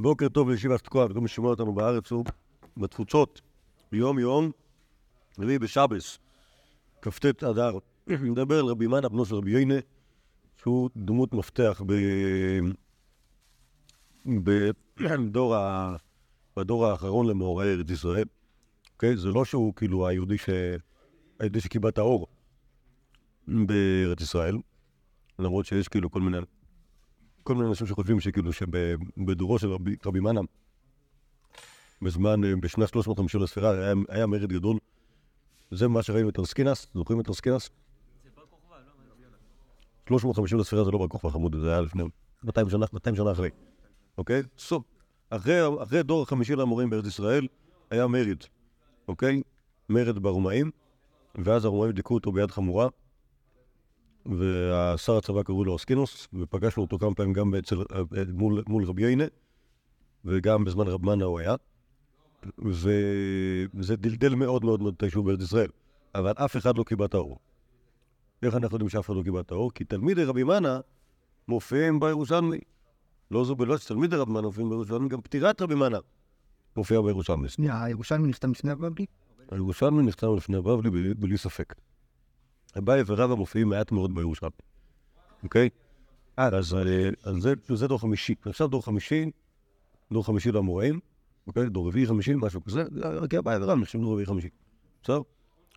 [0.00, 2.12] בוקר טוב לישיבת תקוע, וכל מי ששומע אותנו בארץ
[2.76, 3.40] ובתפוצות,
[3.92, 4.50] יום יום,
[5.38, 6.18] רביעי בשבס,
[7.02, 7.78] כ"ט אדר.
[8.06, 9.74] נדבר על רבי מנה, בנו של רבי יינה,
[10.56, 11.92] שהוא דמות מפתח ב...
[15.04, 15.96] בדור, ה...
[16.56, 18.24] בדור האחרון למאורי ארץ ישראל.
[18.94, 19.16] אוקיי?
[19.16, 20.48] זה לא שהוא כאילו היהודי, ש...
[21.38, 22.26] היהודי שקיבל את האור
[23.48, 24.56] בארץ ישראל,
[25.38, 26.38] למרות שיש כאילו כל מיני
[27.48, 30.40] כל מיני אנשים שחושבים שכאילו שבדורו של רבי, רבי מנה,
[32.02, 34.78] בזמן, בשנת 350 לספירה, היה, היה מרד גדול.
[35.70, 37.70] זה מה שראינו את ארסקינס, זוכרים את ארסקינס?
[40.08, 42.02] 350 לספירה זה לא בר כוכבא חמוד, זה היה לפני
[42.44, 43.50] 200 שנה, 200 שנה אחרי,
[44.18, 44.42] אוקיי?
[44.58, 44.84] סוף.
[45.30, 47.46] אחרי, אחרי דור החמישי למורים בארץ ישראל,
[47.90, 48.44] היה מרד,
[49.08, 49.42] אוקיי?
[49.88, 50.70] מרד ברומאים,
[51.34, 52.88] ואז הרומאים דיכאו אותו ביד חמורה,
[54.28, 57.76] ושר הצבא קראו לו אוסקינוס, ופגשנו אותו כמה פעמים גם אצל,
[58.32, 59.24] מול, מול רבי יינה,
[60.24, 61.54] וגם בזמן רב מנה הוא היה,
[63.74, 65.70] וזה דלדל מאוד מאוד מאוד את היישוב בארץ ישראל,
[66.14, 67.38] אבל אף אחד לא קיבל את האור.
[68.42, 69.72] איך אנחנו יודעים שאף אחד לא קיבל את האור?
[69.72, 70.80] כי תלמידי רבי מנה
[71.48, 72.58] מופיעים בירושלמי.
[73.30, 75.98] לא זו בלא שתלמידי רבי מנה מופיעים בירושלמי, גם פטירת רבי מנה
[76.76, 77.48] מופיעה בירושלמי.
[77.48, 79.06] שנייה, הירושלמי נכתב לפני הבבלי?
[79.50, 81.74] הירושלמי נכתב לפני הבבלי בלי ספק.
[82.78, 84.50] אביי ורבא מופיעים מעט מאוד בירושלמי,
[85.42, 85.68] אוקיי?
[86.36, 86.76] אז,
[87.24, 88.34] אז זה, זה דור חמישי.
[88.44, 89.30] עכשיו דור חמישי,
[90.12, 91.00] דור חמישי לאמוראים,
[91.46, 91.68] אוקיי?
[91.68, 94.48] דור רביעי חמישי, משהו כזה, רק אביי ורבא נחשבים דור רביעי חמישי.
[95.02, 95.20] בסדר?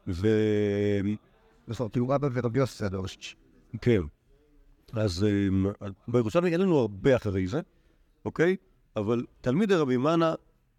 [0.08, 0.28] ו...
[1.68, 3.36] בסדר, כאילו רבא ורבי יוסי הדור השישי.
[3.82, 4.02] כן.
[4.94, 5.26] אז
[6.08, 7.62] בירושלמי אין לנו הרבה אחרי זה,
[8.26, 8.56] אוקיי?
[8.96, 10.34] אבל תלמידי רבי מנה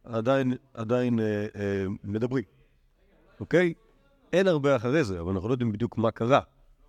[0.04, 2.44] עדיין, עדיין אה, אה, מדברים,
[3.40, 3.74] אוקיי?
[4.32, 6.40] אין הרבה אחרי זה, אבל אנחנו לא יודעים בדיוק מה קרה.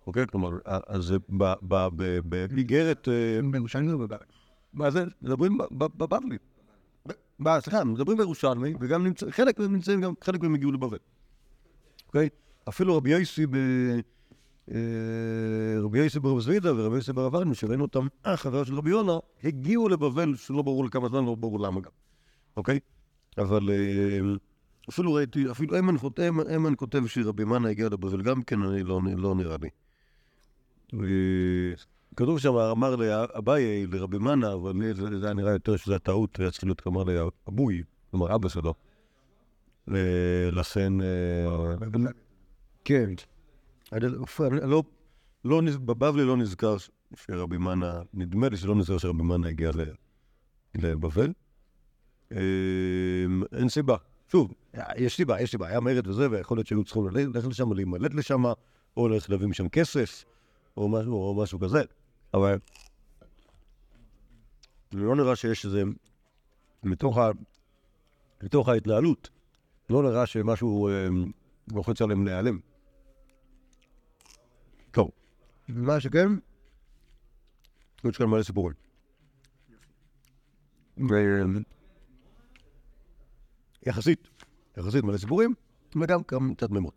[0.06, 0.26] אוקיי?
[0.26, 1.14] כלומר, אז
[2.24, 3.08] באיגרת...
[3.50, 4.18] בירושלמי או בבבלי?
[4.72, 5.04] מה זה?
[5.22, 6.38] מדברים בבבלי.
[7.58, 10.98] סליחה, מדברים בירושלמי, וגם חלק מהם נמצאים גם, חלק מהם הגיעו לבבל.
[12.06, 12.28] אוקיי?
[12.68, 13.56] אפילו רבי יוסי ב...
[15.82, 19.88] רבי יוסי ברב זבידה ורבי יוסי ברב ארנו, שראינו אותם, החבר של רבי יונה, הגיעו
[19.88, 21.90] לבבל, שלא ברור לכמה זמן, לא ברור למה גם.
[22.56, 22.78] אוקיי?
[23.38, 23.68] אבל...
[24.88, 25.96] אפילו ראיתי, אפילו אמן,
[26.56, 29.68] אמן כותב שרבי מנה הגיע לבבל, גם כן אני לא, לא נראה לי.
[32.16, 36.50] כתוב שם, אמר לאביי, לרבי מנה, אבל לי זה היה נראה יותר שזה הטעות, היה
[36.50, 38.74] צריך להיות כמר לאבוי, כלומר אבא שלו.
[40.52, 40.92] לכן...
[42.84, 43.10] כן.
[43.92, 44.82] לא,
[45.44, 46.76] לא, בבבלי לא נזכר
[47.16, 49.70] שרבי מנה, נדמה לי שלא נזכר שרבי מנה הגיע
[50.74, 51.32] לבבל.
[53.52, 53.96] אין סיבה.
[54.34, 54.54] שוב,
[54.96, 58.42] יש סיבה, יש סיבה, היה מרד וזה, ויכול להיות שהיו צריכים ללכת לשם, להימלט לשם,
[58.96, 60.24] או ללכת להביא משם כסף,
[60.76, 61.82] או משהו, או משהו כזה,
[62.34, 62.58] אבל
[64.92, 65.82] לא נראה שיש איזה,
[66.82, 67.30] מתוך, ה...
[68.42, 69.30] מתוך ההתנהלות,
[69.90, 70.88] לא נראה שמשהו
[71.72, 72.58] לוחץ עליהם להיעלם.
[74.90, 75.10] טוב,
[75.68, 76.28] מה שכן,
[78.04, 78.76] יש כאן מלא סיפורים.
[83.86, 84.28] יחסית,
[84.76, 85.54] יחסית מלא סיפורים,
[86.02, 86.94] וגם כמה קצת מימות.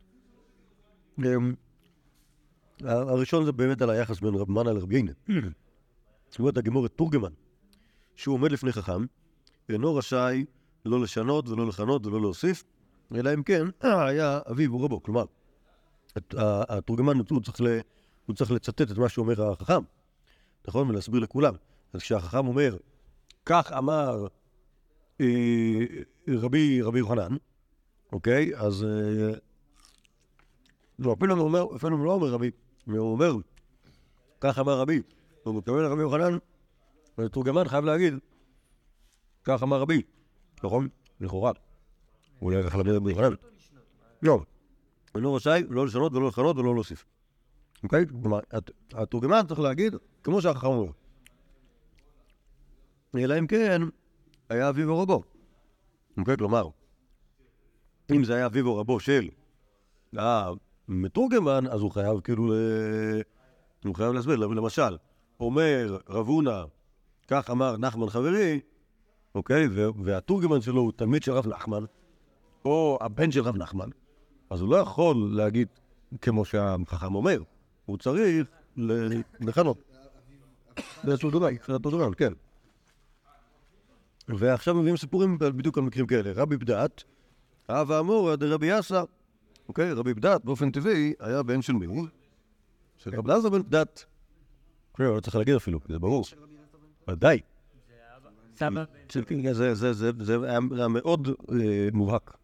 [2.83, 5.11] הראשון זה באמת על היחס בין רב מנה לרבי יינה.
[6.29, 7.31] זאת אומרת, הגמורת תורגמן,
[8.15, 9.05] שהוא עומד לפני חכם,
[9.69, 10.45] אינו רשאי
[10.85, 12.63] לא לשנות ולא לכנות ולא להוסיף,
[13.15, 15.03] אלא אם כן, היה אביו ורבו.
[15.03, 15.25] כלומר,
[16.69, 17.79] התורגמן הוא צריך, ל,
[18.25, 19.81] הוא צריך לצטט את מה שאומר החכם,
[20.67, 20.89] נכון?
[20.89, 21.53] ולהסביר לכולם.
[21.93, 22.77] אז כשהחכם אומר,
[23.45, 24.27] כך אמר אה,
[26.27, 27.35] רבי רבי יוחנן,
[28.11, 28.51] אוקיי?
[28.55, 28.83] אז...
[28.83, 29.33] אה,
[30.99, 32.51] לא, אפילו הוא אומר, אפילו הוא לא אומר רבי,
[32.85, 33.33] הוא אומר,
[34.41, 35.01] כך אמר רבי,
[35.43, 36.37] הוא מתכוון לרבי יוחנן,
[37.17, 38.13] ותורגמן חייב להגיד,
[39.43, 40.01] כך אמר רבי,
[40.63, 40.87] נכון?
[41.21, 41.51] לכאורה.
[42.41, 43.33] אולי ככה להגיד רבי יוחנן.
[44.21, 44.39] לא,
[45.13, 47.05] הוא לא רשאי לא לשנות ולא לכנות ולא להוסיף.
[47.83, 48.05] אוקיי?
[48.21, 48.39] כלומר,
[48.93, 50.91] התורגמן צריך להגיד כמו שהחכם אומר.
[53.15, 53.81] אלא אם כן,
[54.49, 55.23] היה אביו או רבו.
[56.17, 56.37] אוקיי?
[56.37, 56.67] כלומר,
[58.11, 59.29] אם זה היה אביו או רבו של
[60.13, 62.53] המתורגמן, אז הוא חייב כאילו,
[63.85, 64.35] הוא חייב להסביר.
[64.35, 64.97] למשל,
[65.39, 66.63] אומר רב הונא,
[67.27, 68.59] כך אמר נחמן חברי,
[69.35, 69.67] אוקיי?
[70.03, 71.83] והתורגמן שלו הוא תלמיד של רב נחמן,
[72.65, 73.89] או הבן של רב נחמן,
[74.49, 75.67] אז הוא לא יכול להגיד
[76.21, 77.41] כמו שהחכם אומר,
[77.85, 78.47] הוא צריך
[79.39, 79.77] לכנות.
[81.03, 82.33] זה התורגמן, כן.
[84.27, 86.31] ועכשיו מביאים סיפורים בדיוק על מקרים כאלה.
[86.35, 87.03] רבי בדעת,
[87.69, 89.03] אב האמורא דרבי יאסא,
[89.67, 89.93] אוקיי?
[89.93, 91.87] רבי בדעת באופן טבעי היה בן של מי?
[92.97, 94.05] של רבי אלעזר בן בדעת.
[94.97, 96.23] כן, לא צריך להגיד אפילו, זה ברור.
[97.09, 97.39] ודאי.
[98.55, 98.83] סבא.
[99.11, 102.37] זה, זה, זה, זה, זה היה מאוד אה, מובהק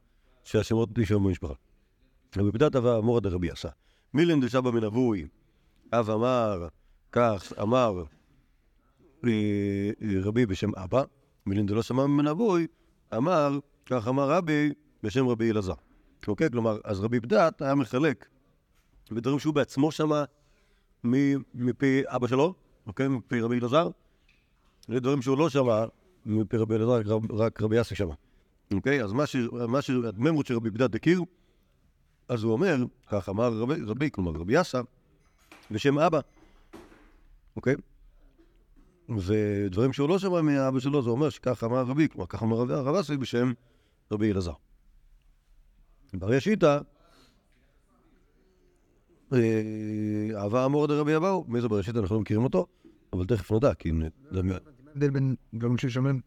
[0.43, 1.53] שהשמות נשארו במשפחה.
[2.37, 3.69] רבי פדת אבה אמור עד רבי עשה.
[4.13, 5.27] מילין דשבא מן אבוי,
[5.93, 6.67] אב אמר,
[7.11, 8.03] כך אמר
[9.25, 9.29] אה,
[10.01, 11.03] אה, רבי בשם אבא,
[11.45, 12.67] מילין דלא שמע ממנו אבוי,
[13.17, 14.73] אמר, כך אמר רבי
[15.03, 15.73] בשם רבי אלעזר.
[16.27, 16.49] אוקיי?
[16.49, 18.27] כלומר, אז רבי פדת היה מחלק
[19.11, 20.23] בדברים שהוא בעצמו שמע
[21.53, 22.53] מפי אבא שלו,
[22.87, 23.07] אוקיי?
[23.07, 23.89] מפי רבי אלעזר,
[24.89, 25.85] לדברים שהוא לא שמע
[26.25, 28.13] מפי רבי אלעזר, רק רב- רק רבי יאסי שמע.
[28.73, 29.03] אוקיי?
[29.03, 29.35] אז מה ש...
[29.67, 29.89] מה ש...
[29.89, 31.21] הדממות שרבי בדד הכיר,
[32.27, 34.81] אז הוא אומר, כך אמר רבי, רבי כלומר רבי יאסה,
[35.71, 36.19] בשם אבא.
[37.55, 37.75] אוקיי?
[39.09, 42.73] ודברים שהוא לא שמע מאבא שלו, זה אומר שכך אמר רבי, כלומר כך אמר רבי
[42.73, 43.51] הרב אסי בשם
[44.11, 44.53] רבי אלעזר.
[46.13, 46.79] ברי השיטה,
[49.33, 49.39] אה,
[50.35, 52.67] אהבה אמור דרבי אבאו, מי זה בראשית אנחנו לא מכירים אותו,
[53.13, 53.91] אבל תכף נדע, כי...
[54.87, 56.21] ההבדל בין דברים ששומעים,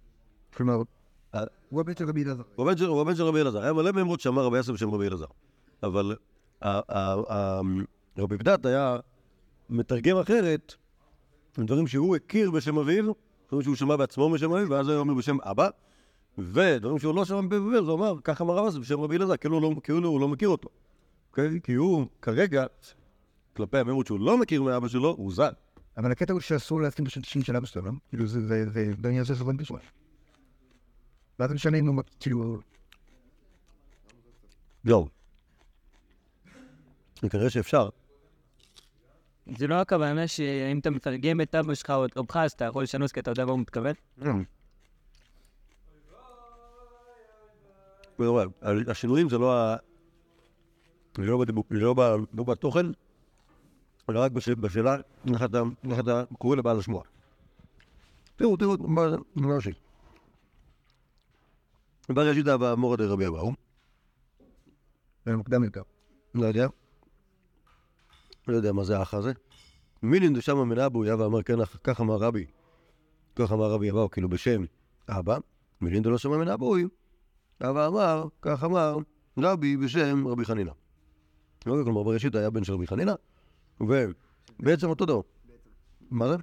[0.54, 0.82] כלומר,
[1.34, 1.44] אה.
[1.70, 2.42] הוא הבן של רבי אלעזר.
[2.56, 3.62] הוא הבן של- רבי אלעזר.
[3.62, 5.26] היה מלא מימרות שאמר רבי יאסר בשם רבי אלעזר.
[5.82, 6.16] אבל
[8.18, 8.98] רבי פדת היה
[9.70, 10.74] מתרגם אחרת
[11.64, 13.12] דברים שהוא הכיר בשם אביו,
[13.48, 15.68] דברים שהוא שמע בעצמו בשם אביו, ואז הוא אומר בשם אבא,
[16.38, 19.36] ודברים שהוא לא שמע בשם אביו, זה אומר, ככה אמר רב אסר בשם רבי אלעזר,
[19.36, 20.68] כאילו הוא לא- כאילו הוא לא מכיר אותו.
[21.30, 21.60] אוקיי?
[21.62, 22.64] כי הוא כרגע,
[23.56, 25.52] כלפי המימרות שהוא לא מכיר מאבא שלו, הוא ז"ל.
[25.96, 27.90] אבל הקטע הוא שאסור להסכים בשם שם של אבא שלו, לא?
[28.08, 29.80] כאילו זה, זה, זה, בעניין הזה זורם בשמאל.
[31.38, 32.58] ואז משנה אם הוא, כאילו,
[34.84, 35.06] לא.
[37.30, 37.88] כנראה שאפשר.
[39.46, 42.82] זה לא הכוונה שאם אתה מתרגם את אבא שלך או את רבך, אז אתה יכול
[42.82, 43.92] לשנות כי אתה יודע מה הוא מתכוון?
[48.16, 48.46] כלומר,
[48.90, 49.76] השינויים זה לא ה...
[51.16, 51.38] זה לא
[51.70, 51.94] לא
[52.34, 52.86] לא בתוכן,
[54.10, 54.96] אלא רק בש- בשאלה
[55.32, 55.42] איך
[56.00, 57.02] אתה קורא לבעל השמוע.
[58.36, 59.70] תראו, תראו, מה זה מה ראשי.
[62.08, 63.24] בר ישידה באמורא דרבי
[65.26, 65.82] זה מוקדם יותר.
[66.34, 66.66] לא יודע.
[68.48, 69.32] לא יודע מה זה האח הזה.
[70.02, 72.46] מילין דשמא מן אבו יא ואמר כן, כך אמר רבי.
[73.36, 74.64] כך אמר רבי אבאו, כאילו בשם
[75.08, 75.38] אבא.
[75.80, 76.86] מילין דלא שמע מן אבוי.
[77.60, 78.96] אבא אמר, כך אמר
[79.38, 80.72] רבי בשם רבי חנינא.
[81.66, 83.14] אוקיי, כלומר בראשית היה בן של רבי חנינא,
[83.80, 85.20] ובעצם אותו דבר.
[86.10, 86.36] מה זה?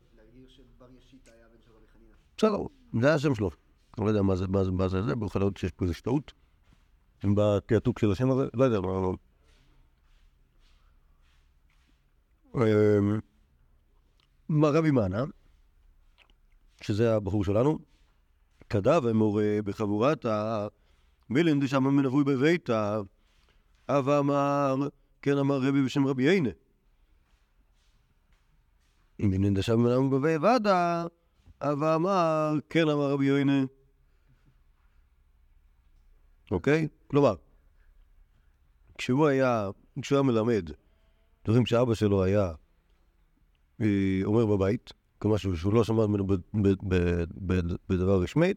[2.37, 2.57] בסדר,
[3.01, 3.51] זה היה השם שלו.
[3.97, 5.93] אני לא יודע מה זה, מה זה, מה זה, זה, יכול להיות שיש פה איזו
[6.03, 6.33] טעות.
[7.35, 8.79] בתעתוק של השם הזה, לא יודע,
[12.55, 13.19] אמ,
[14.49, 15.23] מה רבי מנה,
[16.81, 17.79] שזה הבחור שלנו,
[18.69, 23.01] כתב אמור בחבורת המילין דשם מנבוי בביתה,
[23.89, 24.75] אב אמר,
[25.21, 26.49] כן אמר רבי בשם רבי יינה.
[29.19, 31.05] מילין דשם מנבוי בבי ודה,
[31.61, 33.63] אב אמר, כן אמר רבי יינה.
[36.51, 36.87] אוקיי?
[37.07, 37.35] כלומר,
[38.97, 39.69] כשהוא היה,
[40.01, 40.69] כשהוא היה מלמד
[41.45, 42.51] דברים שאבא שלו היה
[43.81, 43.87] אה,
[44.23, 46.27] אומר בבית, כמשהו שהוא לא שמע ממנו
[47.89, 48.53] בדבר רשמי,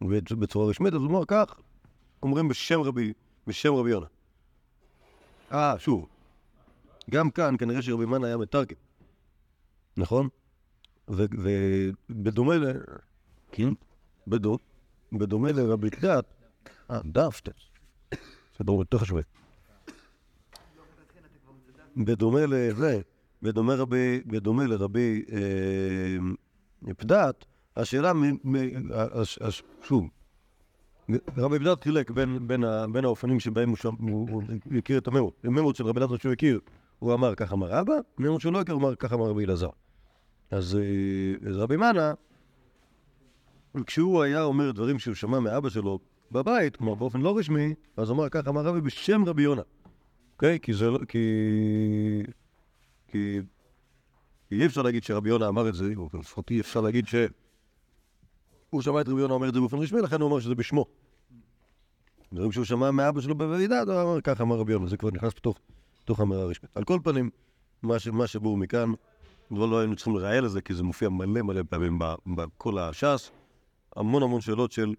[0.00, 1.60] בת- בצורה רשמית, אז הוא אמר כך,
[2.22, 3.12] אומרים בשם רבי,
[3.46, 4.06] בשם רבי יונה.
[5.52, 6.06] אה, שוב,
[7.10, 8.76] גם כאן כנראה שרבי מנה היה מתרגם,
[9.96, 10.28] נכון?
[11.08, 12.64] ובדומה ל...
[13.52, 13.68] כן?
[14.28, 14.58] בדו-
[15.12, 16.24] בדומה לרבי קדת,
[16.90, 17.48] אה, דפת.
[18.58, 19.18] זה דבר יותר חשוב.
[21.96, 23.00] בדומה לזה,
[23.42, 27.44] בדומה, רבי, בדומה לרבי אה, פדת,
[27.76, 28.56] השאלה, מ, מ,
[28.92, 30.08] הש, הש, שוב,
[31.36, 34.42] רבי פדת חילק בין, בין, ה, בין האופנים שבהם הוא, שם, הוא, הוא
[34.78, 35.34] הכיר את הממות.
[35.44, 36.60] הממות של רבי פדת שהוא הכיר,
[36.98, 39.70] הוא אמר כך אמר אבא, הממות שהוא לא הכיר, הוא אמר כך אמר רבי אלעזר.
[40.50, 42.14] אז, אה, אז רבי מנה,
[43.86, 45.98] כשהוא היה אומר דברים שהוא שמע מאבא שלו
[46.32, 49.62] בבית, כלומר באופן לא רשמי, אז הוא אמר כך אמר רבי בשם רבי יונה.
[50.36, 50.58] אוקיי?
[50.60, 50.98] כי זה לא...
[51.08, 51.18] כי...
[53.08, 53.40] כי...
[54.52, 57.14] אי אפשר להגיד שרבי יונה אמר את זה, או לפחות אי אפשר להגיד ש...
[58.70, 60.86] הוא שמע את רבי יונה אומר את זה באופן רשמי, לכן הוא אמר שזה בשמו.
[62.32, 65.32] דברים שהוא שמע מאבא שלו בוועידה, הוא אמר ככה אמר רבי יונה, זה כבר נכנס
[66.02, 66.70] בתוך האמירה הרשמית.
[66.74, 67.30] על כל פנים,
[67.82, 68.92] מה, שבור מכאן,
[69.48, 73.30] כבר לא היינו צריכים לראיין לזה, כי זה מופיע מלא מלא פעמים בכל הש"ס.
[73.96, 74.94] המון המון שאלות של,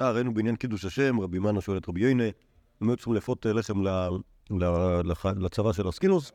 [0.00, 2.24] אה, ראינו בעניין קידוש השם, רבי מנה שואל את רבי יינה,
[2.80, 3.82] הם היו צריכים לאפות לחם
[5.36, 6.32] לצבא של אסקינוס,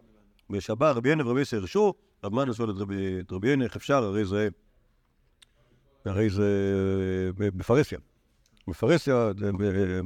[0.50, 1.94] ושבא רבי יינה ורבי יסר הרשו,
[2.24, 4.50] רבי מנה שואל את רבי, רבי איך אפשר, הרי זה,
[6.06, 6.50] הרי זה
[7.38, 8.00] ב- בפרהסיה.
[8.68, 10.00] בפרהסיה, זה ב-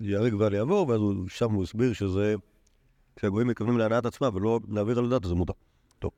[0.00, 2.34] ייהרג ואל יעבור, ואז שם הוא הסביר שזה,
[3.16, 5.52] כשהגויים מתכוונים להנאת עצמה ולא להעביר על הדת, זה מותר.
[5.98, 6.10] טוב.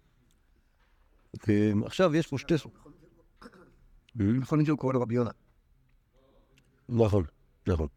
[1.49, 2.55] אה, עכשיו יש פה שתי...
[4.59, 5.31] להיות שהוא קורא לו רבי יונה.
[6.89, 7.25] נכון,
[7.67, 7.89] נכון.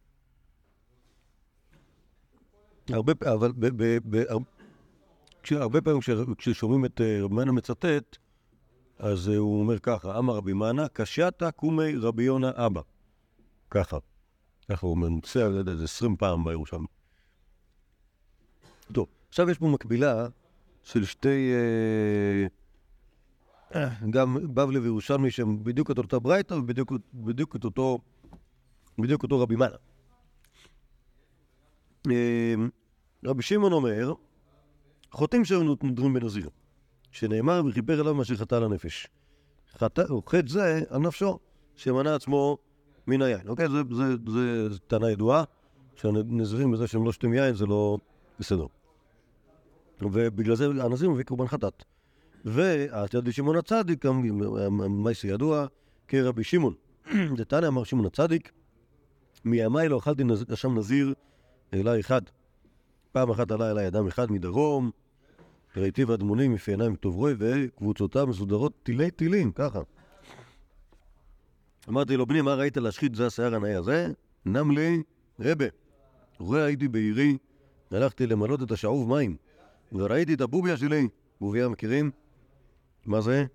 [2.90, 4.24] הרבה, אבל ב, ב, ב,
[5.52, 8.18] הרבה פעמים כש- כששומעים את אה, רבי מנה מצטט,
[9.00, 12.82] אז אה, הוא אומר ככה, אמר רבי מנה, קשתה קומי רבי יונה אבא.
[13.72, 13.98] ככה.
[14.70, 16.88] ככה הוא מנוסע זה איזה עשרים פעם בירושלמי.
[18.94, 20.28] טוב, עכשיו יש פה מקבילה
[20.84, 21.52] של שתי...
[23.76, 28.00] אה, גם בבלי וירושלמי שהם בדיוק את אותה ברייתא ובדיוק בדיוק את אותו,
[29.24, 29.76] אותו רבי מנה.
[32.12, 32.56] אה,
[33.26, 34.14] רבי שמעון אומר,
[35.12, 36.50] חוטאים שהיו נודרים בנזיר,
[37.12, 39.08] שנאמר וכיפר אליו מאשר חטא על הנפש.
[39.78, 41.40] חטא, חטא זה על נפשו,
[41.76, 42.58] שמנע עצמו
[43.08, 43.48] מן היין.
[43.48, 43.70] אוקיי?
[43.70, 45.44] זה, זה, זה, זה טענה ידועה,
[45.96, 47.98] שהנזירים בזה שהם לא שותים יין זה לא
[48.40, 48.66] בסדר.
[50.02, 51.84] ובגלל זה הנזיר מביא קורבן חטאת.
[52.46, 54.06] ועתיד שמעון הצדיק,
[54.90, 55.66] מייסי ידוע
[56.08, 56.74] כרבי שמעון.
[57.38, 58.52] דתניא אמר שמעון הצדיק,
[59.46, 61.14] מימיי לא אכלתי נז- אשם נזיר
[61.74, 62.22] אלא אחד.
[63.12, 64.92] פעם אחת עלה אליי אדם אחד מדרום,
[65.78, 69.80] ראיתיו אדמוני מפי עיניים טוב רוי, וקבוצותיו מסודרות תילי תילים, ככה.
[71.90, 74.12] אמרתי לו, בני, מה ראית להשחית זה השיער הנאי הזה?
[74.46, 75.04] נם לי,
[75.40, 75.66] רבה.
[76.40, 77.38] רואה הייתי בעירי,
[77.92, 79.36] הלכתי למלות את השאוב מים,
[79.92, 81.08] וראיתי את הבוביה שלי.
[81.42, 82.12] בוביה מכירים?
[83.06, 83.46] מה זה?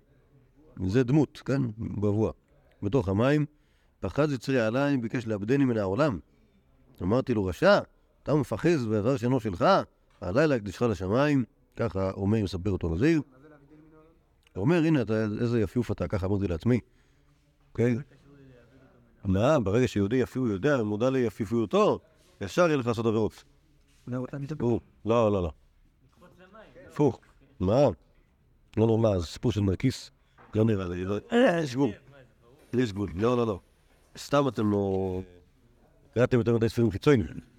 [0.85, 1.61] זה דמות, כן?
[1.77, 2.31] בבוע.
[2.83, 3.45] בתוך המים,
[3.99, 6.19] פחז יצרי עליי, ביקש לאבדני מן העולם.
[7.01, 7.79] אמרתי לו, רשע,
[8.23, 9.65] אתה מפחז באיבר שאינו שלך,
[10.21, 11.43] הלילה הקדישך לשמיים,
[11.75, 13.21] ככה אומר, מספר אותו נזיר.
[14.55, 16.79] הוא אומר, הנה, אתה, איזה יפיוף אתה, ככה אמרתי לעצמי.
[17.71, 17.97] אוקיי?
[19.25, 21.99] מה, ברגע שיהודי יפיוף יודע, מודע ליפיפיותו,
[22.41, 23.43] ישר יהיה לך לעשות עבירות.
[25.05, 25.51] לא, לא, לא.
[26.87, 27.19] הפוך.
[27.59, 27.81] מה?
[28.77, 30.11] לא נורא, זה סיפור של מרקיס.
[30.55, 31.89] לא נראה לי, לא- אה, יש גבול.
[32.73, 33.59] יש גבול, לא, לא, לא.
[34.17, 35.21] סתם אתם לא...
[36.13, 37.50] קראתם יותר מדי ספרים חיצוניים.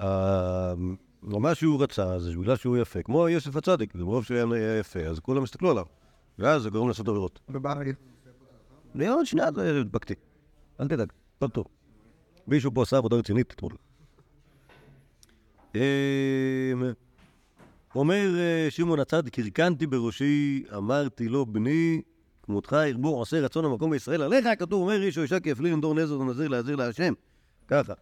[0.00, 0.74] אה,
[1.22, 5.18] מה שהוא רצה זה בגלל שהוא יפה, כמו יוסף הצדיק, ומרוב שהוא היה יפה, אז
[5.18, 5.84] כולם הסתכלו עליו.
[6.38, 7.40] ואז זה גורם לעשות עבירות.
[7.48, 7.96] ובארץ.
[9.08, 10.14] עוד שנייה הדבקתי.
[10.80, 11.64] אל תדאג, הכל טוב.
[12.46, 13.72] מישהו פה עשה עבודה רצינית אתמול.
[15.74, 15.80] אמ,
[17.94, 22.02] אומר אה, שמעון הצדיק, הרכנתי בראשי, אמרתי לו, בני,
[22.42, 25.94] כמותך ירבו עושה רצון המקום בישראל עליך, כתוב, אומר איש או אישה כי יפלין דור
[25.94, 27.12] נזר ונזיר להזיר להשם.
[27.68, 27.92] ככה,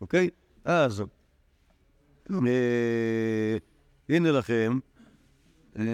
[0.00, 0.30] אוקיי?
[0.64, 1.02] אז,
[4.08, 4.78] הנה לכם,
[5.78, 5.84] אה,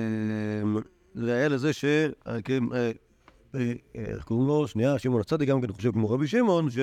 [1.16, 1.84] היה לזה ש...
[2.26, 2.90] אה, כן, אה,
[3.54, 4.68] אה, איך קוראים לו?
[4.68, 6.78] שנייה, שמעון הצדיק גם כן חושב כמו רבי שמעון, ש...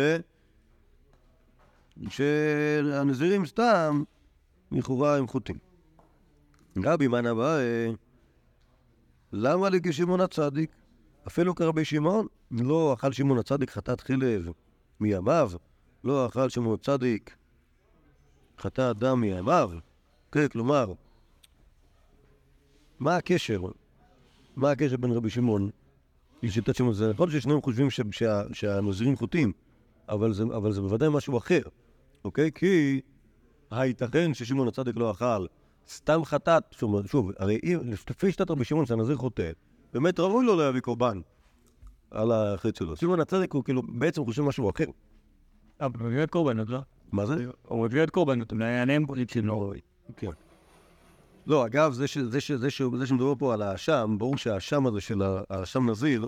[2.10, 4.04] שהנזירים סתם,
[4.72, 5.58] לכאורה הם חוטאים.
[6.84, 7.96] רבי מנה באי,
[9.34, 10.76] למה לי כשמעון הצדיק?
[11.28, 14.50] אפילו כרבי שמעון, לא אכל שמעון הצדיק חטאת חילב
[15.00, 15.52] מימיו,
[16.04, 17.36] לא אכל שמעון הצדיק
[18.60, 19.72] חטאת דם מימיו.
[20.32, 20.94] כן, כלומר,
[23.00, 23.62] מה הקשר?
[24.56, 25.70] מה הקשר בין רבי שמעון
[26.44, 26.94] לשיטת שמעון?
[26.94, 29.52] זה נכון ששניהם חושבים ש- שה- שהנזירים חוטאים,
[30.10, 31.62] אבל זה, אבל זה בוודאי משהו אחר,
[32.26, 32.52] אוקיי?
[32.52, 33.02] כי
[33.72, 35.46] הייתכן ששמעון הצדיק לא אכל
[35.88, 37.60] סתם חטאת, שוב, שוב הרי
[38.10, 39.52] לפי שיטת רבי שמעון שהנזיר חוטא,
[39.94, 41.22] באמת ראוי לו להביא קורבן
[42.12, 42.96] על החטא שלו.
[42.96, 44.86] שמעון הצדיק הוא כאילו בעצם חושב משהו אחר.
[45.82, 46.80] אבל עוד קורבנות, לא?
[47.12, 47.46] מה זה?
[47.68, 49.74] הוא מביא עוד קורבנות, אולי עליהם פוליט שלו.
[50.18, 50.30] כן.
[51.48, 54.88] לא, אגב, זה, ש, זה, ש, זה, ש, זה שמדבר פה על האשם, ברור שהאשם
[54.88, 56.28] הזה של האשם נזיר,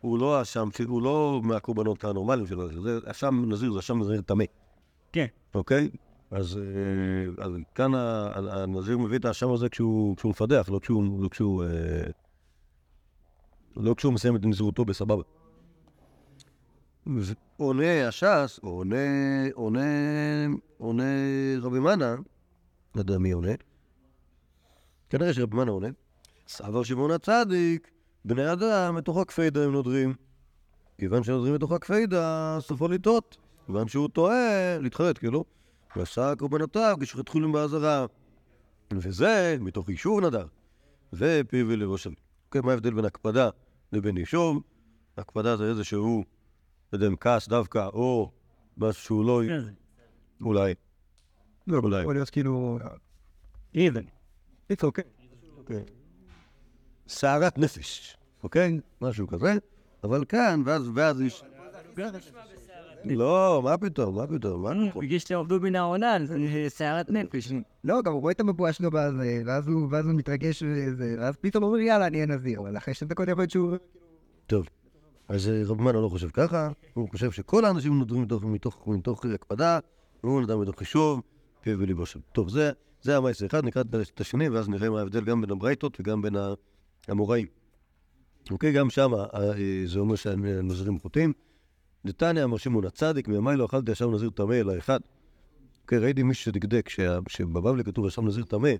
[0.00, 4.44] הוא לא האשם, הוא לא מהקורבנות הנורמליים שלו, זה אשם נזיר, זה אשם נזיר טמא,
[5.12, 5.26] כן.
[5.54, 5.88] אוקיי?
[6.30, 6.58] אז,
[7.38, 7.94] אה, כאן
[8.34, 10.80] הנזיר מביא את האשם הזה כשהוא, מפדח, לא
[11.18, 12.10] לא אה,
[13.76, 15.22] לא כשהוא מסיים את נזירותו בסבבה.
[17.56, 18.96] עונה הש"ס, עונה,
[19.54, 19.80] עונה,
[20.78, 21.02] עונה
[21.62, 22.14] רבי מנה,
[22.94, 23.52] לא יודע מי עונה,
[25.10, 25.88] כנראה שרבי מנה עונה,
[26.48, 27.90] סבר שמעון הצדיק,
[28.24, 30.14] בני אדם מתוך הכפיידה הם נודרים.
[30.98, 33.36] כיוון שנודרים מתוך הכפיידה, סופו לטעות.
[33.66, 35.44] כיוון שהוא טועה, להתחרט, כאילו,
[35.96, 38.06] ועשה קורבנותיו כשחתכו להם באזהרה.
[38.92, 40.46] וזה מתוך אישור נדר.
[41.12, 42.10] זה פיו ולבו של...
[42.46, 43.50] אוקיי, מה ההבדל בין הקפדה
[43.92, 44.60] לבין אישור?
[45.18, 46.24] הקפדה זה איזשהו,
[46.92, 48.30] לא יודע אם כעס דווקא, או
[48.76, 49.42] משהו שהוא לא...
[50.40, 50.74] אולי.
[51.66, 52.00] לא, אולי.
[52.00, 52.78] יכול להיות כאילו...
[53.74, 54.04] איבן.
[54.72, 55.04] It's okay.
[57.08, 58.80] סערת נפש, אוקיי?
[59.00, 59.54] משהו כזה.
[60.04, 61.44] אבל כאן, ואז, ואז יש...
[63.04, 65.06] לא, מה פתאום, מה פתאום, מה נכון?
[65.06, 66.36] בגלל שאתם עבדו מן העונה, זה
[66.68, 67.52] סערת נפש.
[67.84, 70.62] לא, גם הוא רואה את המבואה שלו בזה, ואז הוא מתרגש
[70.98, 73.76] ואז פתאום הוא אומר, יאללה, אני אהיה נזיר, אבל אחרי שתי דקות יכול להיות שהוא...
[74.46, 74.68] טוב.
[75.28, 79.24] אז אה, רב מנה לא חושב ככה, הוא חושב שכל האנשים נותרים מתוך, מתוך, מתוך
[79.24, 79.78] הקפדה,
[80.24, 81.20] והוא נדם מתוך חישוב,
[81.64, 82.20] פה וליבו שם.
[82.32, 82.70] טוב, זה,
[83.02, 86.34] זה המעש האחד, נקרא את השני, ואז נראה מה ההבדל גם בין הברייתות וגם בין
[87.08, 87.46] המוראים.
[88.50, 89.12] אוקיי, גם שם
[89.86, 91.32] זה אומר שהנזירים חוטאים.
[92.04, 95.00] נתניה אמר שמעון הצדיק, מימי לא אכלתי ישב נזיר טמא אלא אחד.
[95.82, 96.88] אוקיי, ראיתי מישהו שדקדק,
[97.28, 98.70] שבבבלי כתוב ישב נזיר טמא,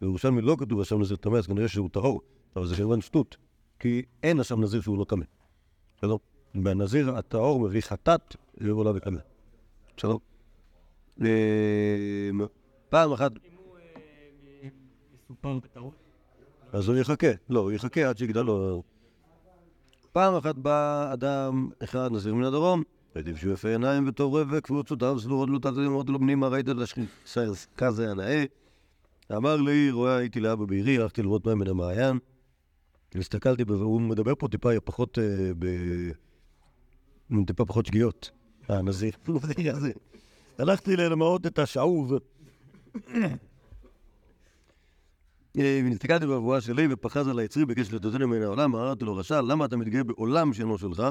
[0.00, 2.20] בירושלמי לא כתוב ישב נזיר טמא, אז כנראה שהוא טהור.
[2.56, 3.36] אבל זה כמובן שטות,
[3.78, 5.24] כי אין אשם נזיר שהוא לא טמא.
[6.02, 6.16] בסדר?
[6.54, 9.18] והנזיר הטהור מביא חטאת ועולה וטמא.
[9.96, 10.16] בסדר?
[12.88, 13.32] פעם אחת,
[15.42, 15.92] בטעות.
[16.72, 17.26] אז הוא יחכה.
[17.48, 18.82] לא, הוא יחכה עד שיגדל לו.
[20.12, 22.82] פעם אחת בא אדם אחד נזיר מן הדרום,
[23.16, 27.06] ראיתי שהוא יפה עיניים וטוב רווק, וקבוצותיו סלורות לו תת אמרתי לו בנימה ראית לשכין
[27.76, 28.44] כזה הנאה.
[29.36, 32.18] אמר לי, רואה הייתי לאבא בעירי, הלכתי לראות מים מן המעיין.
[33.20, 35.52] הסתכלתי, והוא מדבר פה טיפה פחות, אה.
[37.46, 38.30] טיפה פחות שגיאות.
[38.68, 39.12] הנזיר.
[40.58, 42.12] הלכתי ללמוד את השאוב.
[45.58, 49.64] אה, והסתכלתי בבואה שלי ופחז על היצרי בקשר לתותנו מן העולם, אמרתי לו, רשע, למה
[49.64, 51.02] אתה מתגאה בעולם שאינו שלך?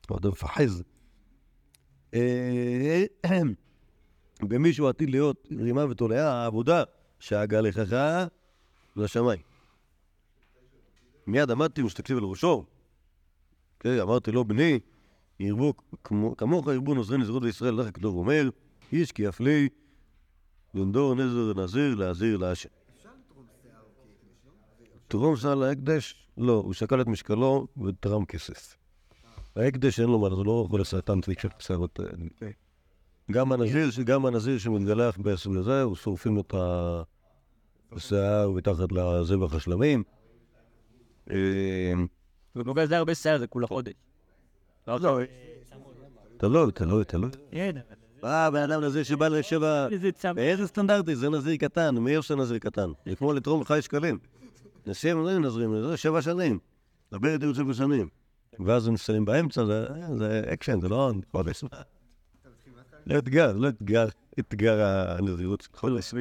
[0.00, 0.82] אתה מפחז.
[2.14, 3.04] אה,
[4.48, 6.82] במישהו עתיד להיות רימה ותולעה, העבודה
[7.18, 8.26] שהגה לכך
[8.96, 9.53] לשמיים.
[11.26, 12.64] מיד עמדתי ושתקשיב על ראשו.
[13.80, 14.78] כן, אמרתי לו, בני,
[15.40, 18.48] ירבו כמו- כמוך ירבו נוזרי נזירות בישראל, לך הכתוב אומר,
[18.92, 19.68] איש כי אף לי,
[20.74, 22.68] לנדור נזר נזיר להזיר להשם.
[25.08, 26.28] תרום שיער להקדש?
[26.38, 28.76] לא, הוא שקל את משקלו ותרם כסף.
[29.56, 32.00] ההקדש אין לו מה, זה לא יכול לסרטן תליק שערות.
[34.10, 36.54] גם הנזיר, שמתגלח בעשר לזה, הוא שורפים את
[37.92, 40.02] השיער מתחת לזבח השלמים.
[41.30, 41.36] אה,
[42.56, 43.92] ובגלל זה הרבה שיער, זה כולה חודש.
[44.88, 44.98] לא,
[46.36, 47.30] תלוי, תלוי, תלוי.
[47.50, 47.76] כן,
[48.24, 49.86] אה, בן אדם נזיר שבא לשבע...
[49.92, 50.10] איזה.
[50.34, 51.16] באיזה סטנדרטי?
[51.16, 52.90] זה נזיר קטן, מי עושה נזיר קטן?
[53.06, 54.18] זה כמו לתרום חי שקלים.
[54.86, 56.58] נשים לא נזרים, זה שבע שנים.
[57.12, 58.08] דבר איתי עוד שבע שנים.
[58.66, 59.86] ואז הם מסיימים באמצע, זה-
[60.18, 61.64] זה אקשן, זה לא חודש.
[63.06, 64.06] לא אתגר, לא אתגר,
[64.38, 66.14] אתגר הנזירות חודש.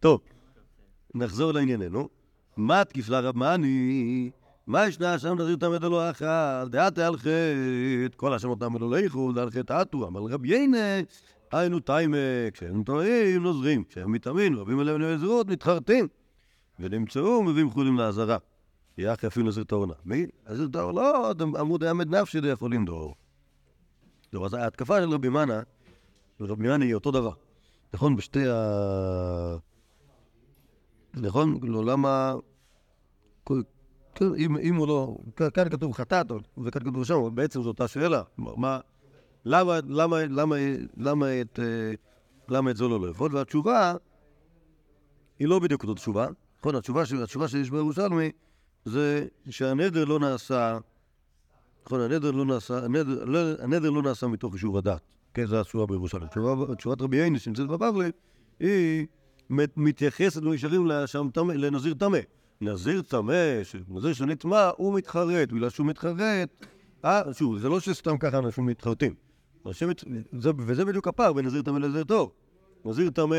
[0.00, 0.20] טוב,
[1.14, 2.08] נחזור לענייננו.
[2.60, 4.30] מה תקיף לה רב מאני?
[4.66, 6.66] מה ישנה שם נזיר תמד אלוה אחד?
[6.70, 11.00] דעתה על חטא, כל השם אותם אלוה איכול, דעל חטא עטו, אמר רב יינה,
[11.52, 12.16] היינו טיימה,
[12.52, 16.08] כשהם טועים נוזרים, כשהם מתאמים, רבים אליהם נזירות, מתחרטים.
[16.80, 18.36] ונמצאו, מביאים חולים לעזרה.
[18.98, 19.94] יחי אפילו נזיר טהורנה.
[20.04, 20.26] מי?
[20.50, 23.14] נזיר טהור לא, אתם עמוד העמד נפשי די יכולים דור.
[24.30, 25.62] טוב, אז ההתקפה של רבי מנה,
[26.40, 27.32] רבי מנה היא אותו דבר.
[27.94, 29.56] נכון, בשתי ה...
[31.14, 31.60] נכון?
[31.60, 32.34] כאילו, למה...
[34.14, 35.16] כן, אם, אם הוא לא...
[35.36, 36.26] כאן- כתוב חטאת,
[36.64, 38.22] וכאן כתוב שם, בעצם זו אותה שאלה.
[38.38, 38.78] מה...
[39.44, 40.56] למה, למה, למה,
[40.96, 41.92] למה, את, אה,
[42.48, 43.36] למה את זה לא לאכול?
[43.36, 43.94] והתשובה
[45.38, 46.26] היא לא בדיוק אותה תשובה.
[46.60, 48.30] נכון, התשובה, התשובה שיש בירושלמי
[48.84, 50.78] זה שהנדר לא נעשה,
[51.86, 55.00] נכון, הנדר לא נעשה, הנדר, לא, הנדר לא נעשה מתוך אישור הדת.
[55.34, 55.96] כן, זו התשובה.
[56.30, 58.10] תשובה, תשובת רבי ייני שנמצאת בבבלי,
[58.60, 59.06] היא
[59.50, 60.86] מת- מתייחסת במישרים
[61.54, 62.18] לנזיר טמא.
[62.60, 66.66] נזיר טמא, נזיר שנטמע, הוא מתחרט, בגלל שהוא מתחרט.
[67.04, 69.14] אה, שוב, זה לא שסתם ככה אנשים מתחרטים.
[70.58, 72.32] וזה בדיוק הפער בין נזיר טמא לנזיר טוב.
[72.84, 73.36] נזיר טמא,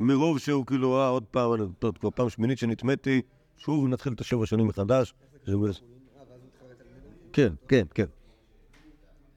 [0.00, 1.50] מרוב שהוא כאילו, אה, עוד פעם,
[1.82, 3.22] עוד כבר פעם שמינית שנטמאתי,
[3.56, 5.14] שוב נתחיל את השבע שנים מחדש.
[7.32, 8.06] כן, כן, כן.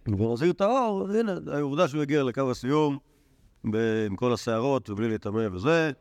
[0.08, 2.98] ונזיר טהור, הנה, העובדה שהוא הגיע לקו הסיום
[3.64, 5.92] עם כל הסערות ובלי להיטמא וזה,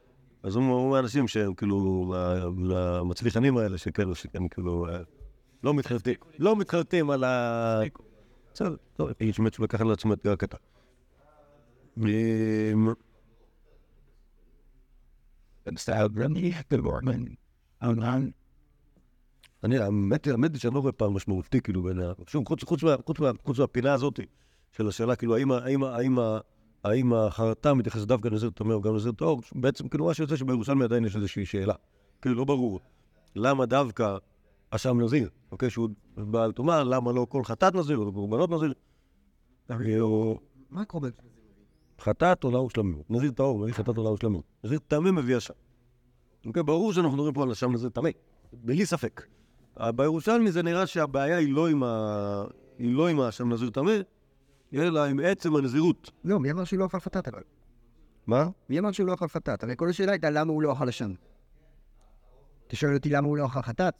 [0.44, 2.14] אז הוא הוא מהאנשים שהם כאילו,
[2.76, 4.98] המצליחנים האלה, שכאילו, שכן כאילו, אה,
[5.62, 7.80] לא מתחרטים, לא מתחרטים על ה...
[8.54, 10.56] בסדר, טוב, איש מת שהוא לקח על עצמו אתגר קטן.
[19.64, 22.12] אני, האמת היא, שאני לא רואה פער משמעותי, כאילו, בין ה...
[22.26, 22.44] שוב,
[23.44, 24.20] חוץ מהפינה הזאת,
[24.72, 26.38] של השאלה, כאילו, האם, ה-
[26.84, 30.84] האם, החרטה מתייחסת דווקא לנזיר טמא או גם לנזיר טהור, בעצם, כאילו, מה שיוצא שבירושלמי
[30.84, 31.74] עדיין יש איזושהי שאלה.
[32.22, 32.80] כאילו, לא ברור.
[33.36, 34.16] למה דווקא
[34.70, 38.74] אשם נזיר, אוקיי, שהוא בעל טומאה, למה לא כל חטאת נזיר או קורבנות נזיר?
[40.00, 40.38] או
[40.70, 41.08] מה קורה?
[42.00, 43.10] חטאת עולה ושלמות.
[43.10, 44.44] נזיר טהור מביא חטאת עולה ושלמות.
[44.64, 45.54] נזיר טמא מביא אשם.
[46.46, 48.10] אוקיי, ברור שאנחנו מדברים פה על אשם נזיר טמא,
[48.52, 49.26] בלי ספק.
[49.80, 51.82] בירושלמי זה נראה שהבעיה היא לא עם.
[52.78, 53.92] היא לא עם האשם נזיר טמא,
[54.74, 56.10] אלא עם עצם הנזירות.
[56.24, 57.42] לא, מי אמר שהוא לא אכל חטאת אבל?
[58.26, 58.48] מה?
[58.68, 59.62] מי אמר שהוא לא אכל חטאת?
[59.62, 61.14] הרי כל השאלה הייתה למה הוא לא אכל לשון.
[62.66, 63.94] אתה שואל אותי למה הוא לא אכל חטאת?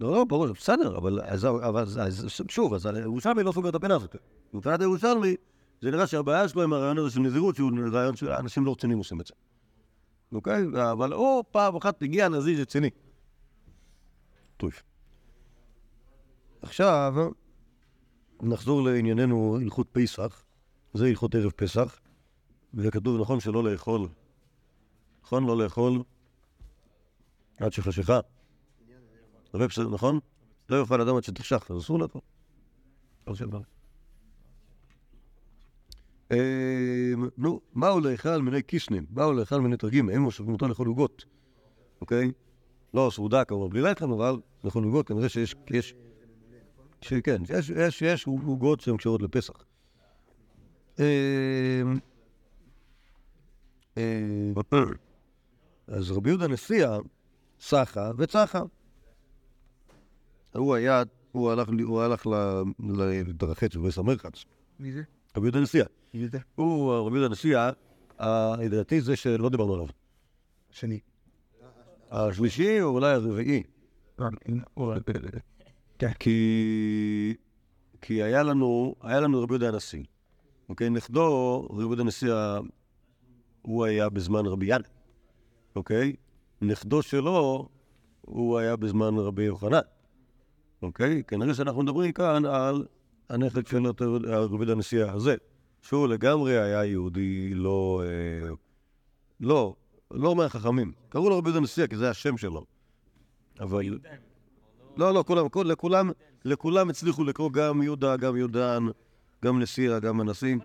[0.00, 1.84] לא, לא, ברור, בסדר, אבל
[2.48, 4.16] שוב, אז הירושלמי לא סוגר את הפינה הזאת.
[4.54, 5.36] מבחינת הירושלמי,
[5.80, 9.20] זה נראה שהבעיה שלו עם הרעיון הזה של נזירות, שהוא רעיון שאנשים לא רציניים עושים
[9.20, 9.34] את זה.
[10.32, 10.64] אוקיי?
[10.92, 12.90] אבל הוא פעם אחת הגיע נזיר רציני.
[14.56, 14.72] טוב.
[16.62, 17.14] עכשיו,
[18.42, 20.44] נחזור לענייננו הלכות פסח.
[20.94, 22.00] זה הלכות ערב פסח,
[22.74, 24.08] וכתוב נכון שלא לאכול.
[25.22, 25.46] נכון?
[25.46, 26.02] לא לאכול
[27.56, 28.20] עד שחשיכה.
[29.92, 30.18] נכון?
[30.68, 32.20] לא יאכל אדם עד שתחשך, אז אסור לאכול.
[33.26, 33.60] לא.
[36.32, 39.06] אה, נו, מהו לאכל מיני קיסנים?
[39.10, 40.10] מהו לאכל מיני תרגים?
[40.10, 41.24] אין מותר לאכול עוגות,
[42.00, 42.32] אוקיי?
[42.94, 45.94] לא סעודה כמובן בלי לחם, אבל לאכול עוגות, כנראה שיש, יש,
[47.02, 49.54] שכן, יש, יש, יש עוגות שהן קשורות לפסח.
[51.00, 51.82] אה,
[53.96, 54.82] אה,
[55.86, 56.98] אז רבי יהודה נשיאה
[57.60, 58.62] סחה וצחה.
[60.54, 64.44] הוא היה, הוא הלך, הוא הלך ל- ל- להתרחץ בבית המרחץ.
[64.80, 65.02] מי זה?
[65.36, 65.86] רבי יהודה נשיאה.
[66.14, 66.38] מי זה?
[66.54, 67.70] הוא, רבי יהודה נשיאה,
[68.58, 69.86] לדעתי זה שלא דיברנו עליו.
[70.70, 71.00] שני.
[72.10, 73.62] השלישי או אולי הרביעי.
[76.02, 76.12] כן.
[76.18, 77.34] כי,
[78.00, 80.04] כי היה לנו, היה לנו רבי יהודה הנשיא.
[80.68, 82.34] אוקיי, נכדו, רבי יהודה הנשיא,
[83.62, 84.84] הוא היה בזמן רבי ינא.
[85.76, 86.12] אוקיי?
[86.62, 87.68] נכדו שלו,
[88.20, 89.80] הוא היה בזמן רבי יוחנן.
[90.82, 91.22] אוקיי?
[91.22, 92.86] כנראה שאנחנו מדברים כאן על
[93.28, 93.86] הנכד של
[94.26, 95.34] רבי יהודה הנשיא הזה,
[95.82, 98.02] שהוא לגמרי היה יהודי לא...
[98.04, 98.48] אה,
[99.40, 99.74] לא,
[100.10, 100.92] לא מהחכמים.
[101.08, 102.64] קראו לו רבי יהודה הנשיא כי זה השם שלו.
[103.60, 103.98] אבל...
[104.96, 106.10] לא, לא, כולם, כל, לכולם,
[106.44, 108.82] לכולם הצליחו לקרוא גם יהודה, גם יהודן,
[109.44, 110.56] גם נשיאה, גם הנשיא.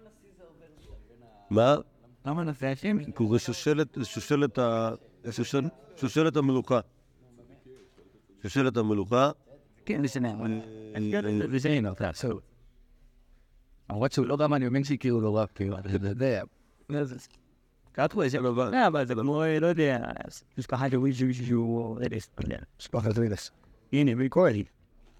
[1.50, 1.76] מה?
[2.26, 2.98] למה נעשה השם?
[3.32, 4.92] זה שושלת, שושלת, ה...
[5.32, 5.62] שושל,
[5.96, 6.80] שושלת המלוכה.
[8.44, 9.32] שושלת המלוכה.
[9.86, 10.20] כן, זה
[11.92, 12.42] אתה סוף.
[13.90, 16.44] למרות שהוא לא גם אני מבין שהכירו לו רק כאילו, אתה יודע.
[17.94, 20.00] כתבו איזה לא, אבל זה לא יודע,
[20.58, 22.06] משפחה של מישהו שהוא, לא
[22.44, 22.58] יודע.
[22.80, 23.52] משפחת רילס.
[23.94, 24.64] הנה, מי קורא לי?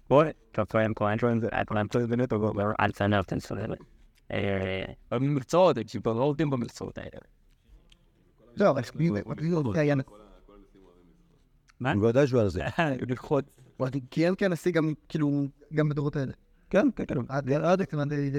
[0.08, 3.54] בואי, כפה עם קואנטרון, זה כולם טוב אל תענה, אל תנסה.
[5.10, 7.20] במקצועות, כאילו, לא עובדים במקצועות האלה.
[8.56, 8.82] לא, אבל
[9.74, 9.94] זה היה...
[11.80, 11.94] מה?
[11.94, 12.62] בוודאי שהוא על זה.
[13.08, 13.44] לקחות.
[13.76, 16.32] הוא כיהן כנשיא גם, כאילו, גם בדורות האלה.
[16.70, 17.14] כן, כן, כן.
[17.28, 17.48] עד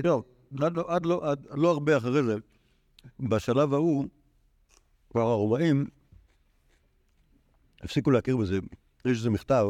[0.05, 0.23] לא,
[0.75, 2.35] לא- עד לא- עד לא הרבה אחרי זה,
[3.19, 4.05] בשלב ההוא,
[5.09, 5.87] כבר הרומאים
[7.81, 8.59] הפסיקו להכיר בזה.
[9.05, 9.65] יש איזה מכתב,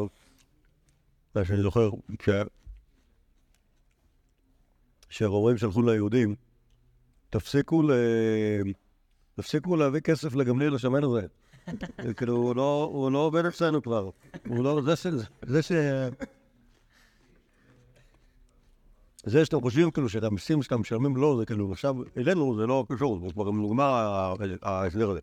[1.34, 1.90] מה שאני זוכר,
[2.22, 2.42] שה-
[5.08, 6.34] שהרומאים שלחו ליהודים,
[7.30, 7.90] תפסיקו ל...
[9.34, 11.26] תפסיקו להביא כסף לגמליאל השמן הזה.
[12.16, 14.10] כאילו, הוא לא, הוא לא עובד אצלנו כבר.
[14.48, 15.06] הוא לא, זה ש...
[15.42, 15.72] זה ש...
[19.24, 22.86] זה שאתם חושבים כאילו שאת המיסים שאתם משלמים לו, זה כאילו עכשיו אלינו, זה לא
[22.88, 23.92] קשור, זה כבר נגמר
[24.62, 25.20] ההסדר הזה.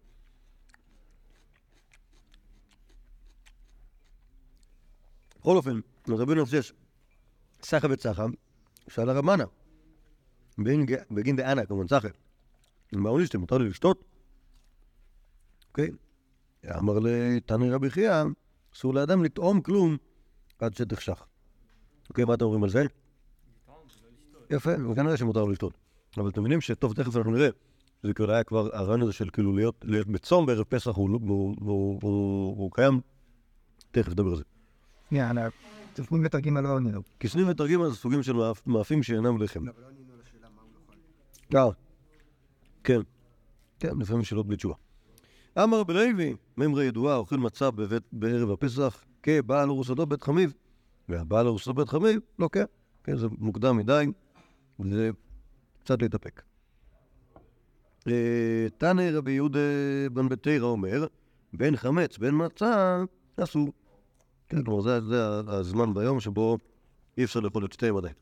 [5.40, 5.80] בכל אופן,
[6.16, 6.72] רבי נוסף
[7.64, 8.26] סחה וצחה,
[8.90, 9.44] שאל הרב מנה,
[11.12, 12.08] בגין- דאנה, כמובן סחה,
[12.94, 14.04] מה הוא נשתה, מותר לי לשתות?
[15.70, 15.90] אוקיי?
[16.78, 18.24] אמר לתנא רבי חייא,
[18.76, 19.98] אסור לאדם לטעום כלום
[20.60, 21.26] עד שתחשך.
[22.10, 22.84] אוקיי, מה אתם אומרים על זה?
[24.50, 25.74] יפה, וכנראה שמותר לו לשתות.
[26.18, 27.50] אבל אתם מבינים שטוב, תכף אנחנו נראה.
[28.04, 31.20] זה כבר היה כבר הרעיון הזה של כאילו להיות, להיות בצום בערב פסח, הוא, לא-
[31.28, 33.02] הוא, הוא, הוא, הוא קיים.
[33.92, 34.44] תכף נדבר על זה.
[35.98, 37.02] תפקוד ותרגימה לא ענינו.
[37.20, 39.64] כיסנים ותרגים זה סוגים של מאפ- מאפים שאינם לחם.
[41.56, 41.66] אה,
[42.84, 43.00] כן.
[43.80, 44.76] כן, לפעמים שאלות בלי תשובה.
[45.64, 50.54] אמר רבי לוי, ממרה ידועה, אוכל מצה בבית, בערב הפסח, כבעל ארוסתו בית חמיב,
[51.10, 52.66] והבעל ארוסתו בית חמיב, לא כן.
[53.04, 54.06] כן, זה מוקדם מדי,
[54.80, 55.10] וזה
[55.80, 56.42] קצת להתאפק.
[58.08, 59.60] אה, תנא רבי יהודה
[60.14, 61.08] בן ביתרא אומר,
[61.54, 63.04] בין חמץ בין מצה,
[63.44, 63.70] אסור.
[64.50, 66.58] כן, כלומר, זה, זה הזמן ביום שבו
[67.18, 68.14] אי אפשר לאכול את שתיהם עדיין.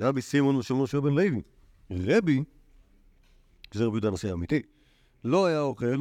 [0.00, 1.42] רבי סימון ושמעון של בן לוי.
[1.90, 2.44] רבי,
[3.74, 4.62] שזה רבי יהודה הנשיא האמיתי,
[5.24, 5.96] לא היה אוכל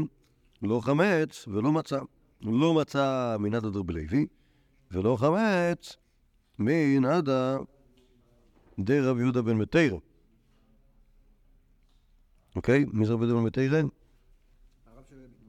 [0.61, 1.99] לא חמץ ולא מצה.
[2.41, 2.81] לא
[3.39, 4.27] מנדא דרבי לוי,
[4.91, 5.97] ולא חמץ
[6.59, 7.57] מנדא
[8.79, 9.97] דרבי יהודה בן מתירא.
[12.55, 12.85] אוקיי?
[12.93, 13.81] מי זה רבי יהודה בן מתירא?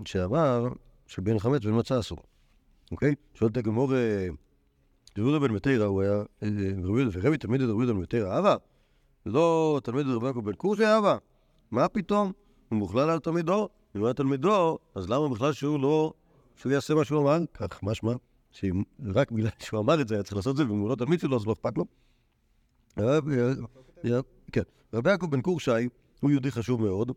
[0.05, 0.69] שאמר
[1.07, 2.19] שבין חמץ ובין מצה אסור.
[2.93, 3.15] אוקיי?
[3.35, 4.27] שואלת הגמור, אה,
[5.17, 6.49] יהודה בן מתירא, הוא היה, אה,
[6.83, 8.57] רבי ורבי תלמיד את יהודה בן מתירא, אבא,
[9.27, 11.17] לא תלמיד רבי יעקב בן כושי, אבא,
[11.71, 12.33] מה פתאום?
[12.69, 16.13] הוא מוכלל על תלמידו, אם הוא היה תלמידו, אז למה בכלל שהוא לא,
[16.57, 17.39] שהוא יעשה מה שהוא אמר?
[17.55, 18.13] כך, משמע,
[18.51, 21.21] שרק בגלל שהוא אמר את זה היה צריך לעשות את זה, ואם הוא לא תלמיד
[21.21, 21.85] שלו אז לא אכפת לו.
[22.97, 23.29] הרב-
[24.53, 24.63] כן,
[24.95, 25.71] רבי יעקב בן קורשי
[26.21, 27.13] הוא יהודי חשוב מאוד,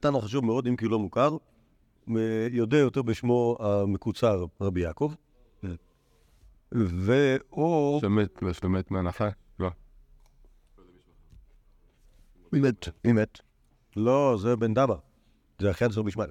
[0.00, 1.36] תנא חשוב מאוד אם כי לא מוכר, אה,
[2.50, 5.12] יודע יותר בשמו המקוצר רבי יעקב,
[6.72, 8.00] והוא...
[8.00, 9.28] שמת, שמת מהנחה?
[9.58, 9.70] לא.
[12.52, 12.88] מי מת?
[13.04, 13.40] מי מת?
[13.96, 14.94] לא, זה בן דמה.
[15.58, 16.30] זה אחיין של משמעאל.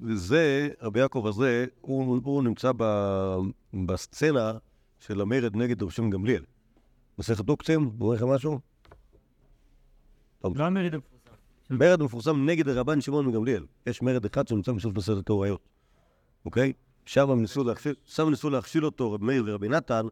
[0.00, 2.84] וזה, רבי יעקב הזה, הוא, הוא נמצא ב,
[3.86, 4.52] בסצנה
[5.00, 6.44] של המרד נגד רב שמעון גמליאל.
[7.18, 8.60] מסכת עוקצים, הוא אומר לך משהו?
[10.44, 10.94] לא המרד
[11.72, 13.64] מרד מפורסם נגד רבן שמעון מגמליאל.
[13.86, 15.68] יש מרד אחד שנמצא בסוף מסכת הוריות,
[16.44, 16.72] אוקיי?
[17.06, 20.06] שם הם ניסו להכשיל, שם ניסו להכשיל אותו רבי מאיר ורבי נתן,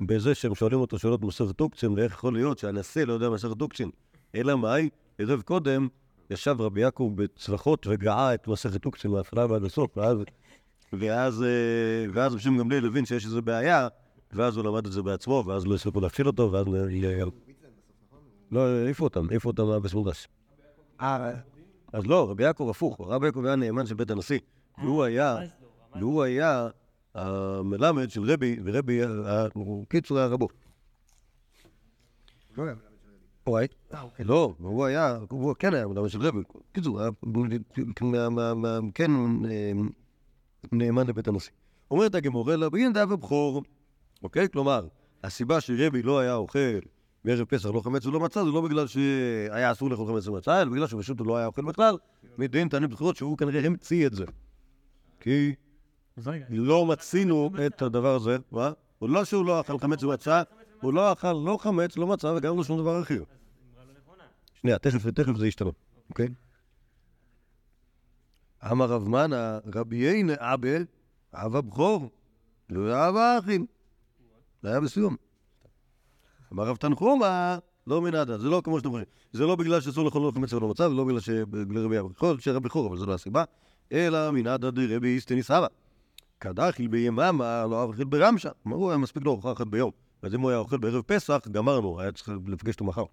[0.00, 3.90] בזה שהם שואלים אותו שאלות במסכת עוקצים, ואיך יכול להיות שהנשיא לא יודע מסכת עוקצים.
[4.34, 5.88] אלא מאי, ערב קודם,
[6.30, 10.18] ישב רבי יעקב בצווחות וגאה את מסכת עוקצים מההתחלה ועד הסוף, ואז,
[10.92, 13.88] ואז, אה, ואז שמעון גמליאל הבין שיש איזו בעיה,
[14.32, 16.66] ואז הוא למד את זה בעצמו, ואז לא הצליחו להכשיל אותו, ואז...
[18.50, 19.70] לא, העיפו אותם, העיפו אותם.
[19.70, 19.80] אה,
[21.92, 24.38] אז לא, רבי יעקב הפוך, רבי יעקב היה נאמן של בית הנשיא.
[24.78, 25.38] והוא היה,
[26.00, 26.68] והוא היה
[27.14, 29.00] המלמד של רבי, ורבי,
[29.88, 30.48] קיצור היה רבו.
[32.56, 32.74] לא היה.
[33.44, 33.68] הוא היה,
[34.18, 36.38] לא, הוא היה, הוא כן היה מלמד של רבי.
[36.72, 37.10] קיצור, היה
[38.94, 39.10] כן
[39.44, 39.72] אה,
[40.72, 41.52] נאמן לבית הנשיא.
[41.90, 43.62] אומרת הגמור, אלא בגין דאב הבכור.
[44.22, 44.48] אוקיי?
[44.48, 44.86] כלומר,
[45.24, 46.78] הסיבה שרבי לא היה אוכל
[47.24, 50.70] בערב פסח לא חמץ ולא מצה, זה לא בגלל שהיה אסור לאכול חמץ ומצה, אלא
[50.70, 51.96] בגלל שפשוט הוא לא היה אוכל בכלל,
[52.38, 54.24] מדין טענים בחירות שהוא כנראה המציא את זה.
[55.20, 55.54] כי
[56.50, 58.72] לא מצינו את הדבר הזה, מה?
[58.98, 60.42] הוא לא שהוא לא אכל חמץ ומצה,
[60.80, 63.22] הוא לא אכל לא חמץ, לא מצה וגם לא שום דבר אחר.
[64.54, 65.70] שנייה, תכף, תכף זה ישתנה,
[66.10, 66.28] אוקיי?
[68.70, 70.68] אמר רב מנה, רבי יינה אבא,
[71.34, 72.10] אב הבכור,
[72.70, 73.66] לא אב האחים.
[74.62, 75.16] זה היה בסיום.
[76.54, 79.06] אמר רב תנחומה, לא מנדה, זה לא כמו שאתם חושבים.
[79.32, 82.60] זה לא בגלל שאסור לאכול לא חמץ ולא מצה, ולא בגלל שבגלל רבי הבכור, שרבי
[82.60, 83.44] בכור, אבל זו לא הסיבה,
[83.92, 85.66] אלא מנדה דרבי איסטני סבא.
[86.38, 88.50] קדחיל ביממה, לא אכל ברמשה.
[88.66, 89.90] אמרו, היה מספיק לו ארוחה אחת ביום.
[90.22, 93.04] אז אם הוא היה אוכל בערב פסח, גמרנו, היה צריך לפגש אותו מחר.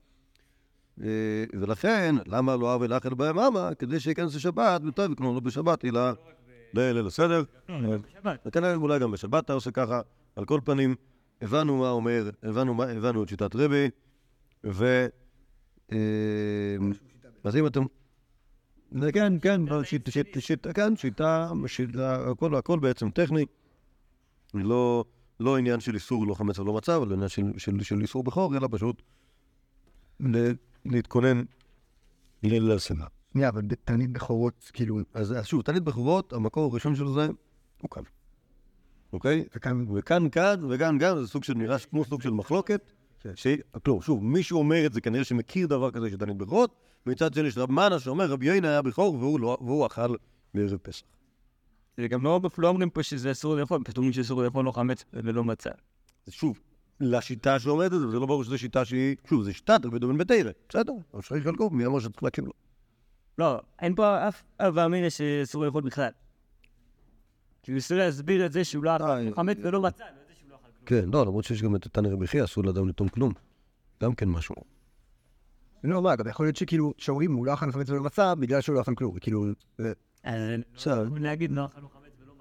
[1.03, 1.07] אה,
[1.53, 3.69] ולכן, למה לא אהב אל ביממה?
[3.79, 5.99] כדי שייכנס לשבת, וטוב יקנו לו בשבת, אלא
[6.73, 7.43] לליל הסדר.
[8.45, 10.01] וכן אולי גם בשבת אתה עושה ככה.
[10.35, 10.95] על כל פנים,
[11.41, 13.89] הבנו מה אומר, הבנו, מה, הבנו את שיטת רבי,
[14.63, 15.07] ו...
[15.91, 15.97] אה,
[17.43, 17.81] אז אם אתם...
[19.13, 23.45] כן, כן, לא, שיט, שיט, שיט, כן, שיטה, שיטה, הכל, הכל בעצם טכני.
[24.53, 25.05] לא,
[25.39, 28.57] לא עניין של איסור לא חמץ ולא מצה, אבל עניין של, של, של איסור בכור,
[28.57, 29.01] אלא פשוט
[30.19, 30.51] ל-
[30.85, 31.43] להתכונן
[32.43, 33.05] לליל הסדר.
[33.33, 37.27] שנייה, אבל תענית בכורות, כאילו, אז, אז שוב, תענית בכורות, המקור הראשון של זה
[37.81, 38.03] הוא כאן.
[39.13, 39.45] אוקיי?
[39.55, 42.91] וכאן, וכאן כאן וגם גם, זה סוג של נראה כמו סוג של מחלוקת.
[43.35, 43.47] ש...
[43.83, 47.57] כלומר, שוב, מי שאומר את זה כנראה שמכיר דבר כזה תענית בכורות, מצד שני יש
[47.57, 50.15] רב מנה שאומר רבי יוינה היה בכור והוא, לא, והוא אכל
[50.53, 51.05] בערב פסח.
[51.97, 52.23] זה גם
[52.57, 55.69] לא אומרים פה שזה אסור לאכול, פשוט אומרים שאסור לאכול לא חמץ ולא מצה.
[56.29, 56.59] שוב,
[56.99, 60.93] לשיטה שעומדת, זה לא ברור שזו שיטה שהיא, שוב, זו שיטת רבי דומן בתרא, בסדר,
[61.13, 62.51] אבל שרי חלקו, מי אמר שצריך להקים לו?
[63.37, 66.09] לא, אין פה אף אב אמינא שאסור לאכול בכלל.
[67.63, 70.33] כי הוא ניסו להסביר את זה שהוא לא אה, אכל חמץ ולא מצה, לא זה
[70.39, 71.01] שהוא לא אכל כלום.
[71.01, 73.33] כן, לא, למרות שיש גם את תנא רבי חייא, אסור לאדם לטום כלום.
[74.03, 74.55] גם כן משהו.
[75.83, 78.75] לא, מה, גם יכול להיות שכאילו, שאומרים, הוא לא אכל חמץ ולא מצה, בגלל שהוא
[78.75, 79.45] לא אכל כלום, כאילו,
[80.75, 81.05] בסדר.
[81.05, 82.33] יכולים להגיד לא אכלנו חמץ ולא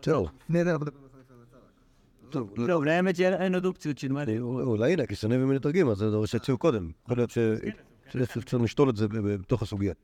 [2.30, 4.28] טוב, לא, אולי האמת שאין עוד אופציות שילמד.
[4.40, 6.90] אולי הנה, כי שונא ומי מתרגם, אז זה דבר שהציעו קודם.
[7.04, 9.94] יכול להיות שצריך לשתול את זה בתוך הסוגיה.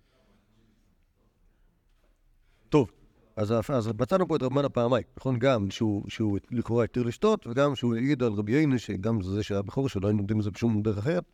[2.68, 2.90] טוב,
[3.36, 5.38] אז אז מצאנו פה את רב מנה פעמיים, נכון?
[5.38, 9.62] גם שהוא שהוא לכאורה התיר לשתות, וגם שהוא העיד על רבי יינה, שגם זה שהיה
[9.62, 11.24] בכור שלא היינו יודעים את זה בשום דרך אחרת,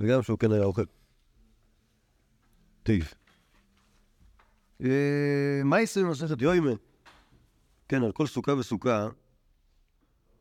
[0.00, 0.84] וגם שהוא כן היה אוכל.
[2.82, 3.14] טיב.
[4.82, 6.70] אה, מה יעשה במסכת יוימה?
[7.88, 9.08] כן, על כל סוכה וסוכה,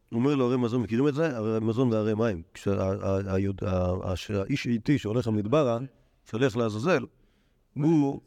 [0.09, 1.37] הוא אומר לו הרי מזון, מכירים את זה?
[1.37, 2.41] הרי מזון והרי מים.
[4.13, 5.77] כשהאיש האיטי שהולך למדברה,
[6.25, 7.05] שהולך לעזאזל,
[7.73, 8.21] הוא.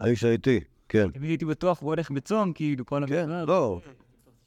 [0.00, 1.10] האיש האיטי, כן.
[1.10, 3.44] תמיד הייתי בטוח הוא הולך בצום, כאילו כל כן, המדבר.
[3.52, 3.80] לא.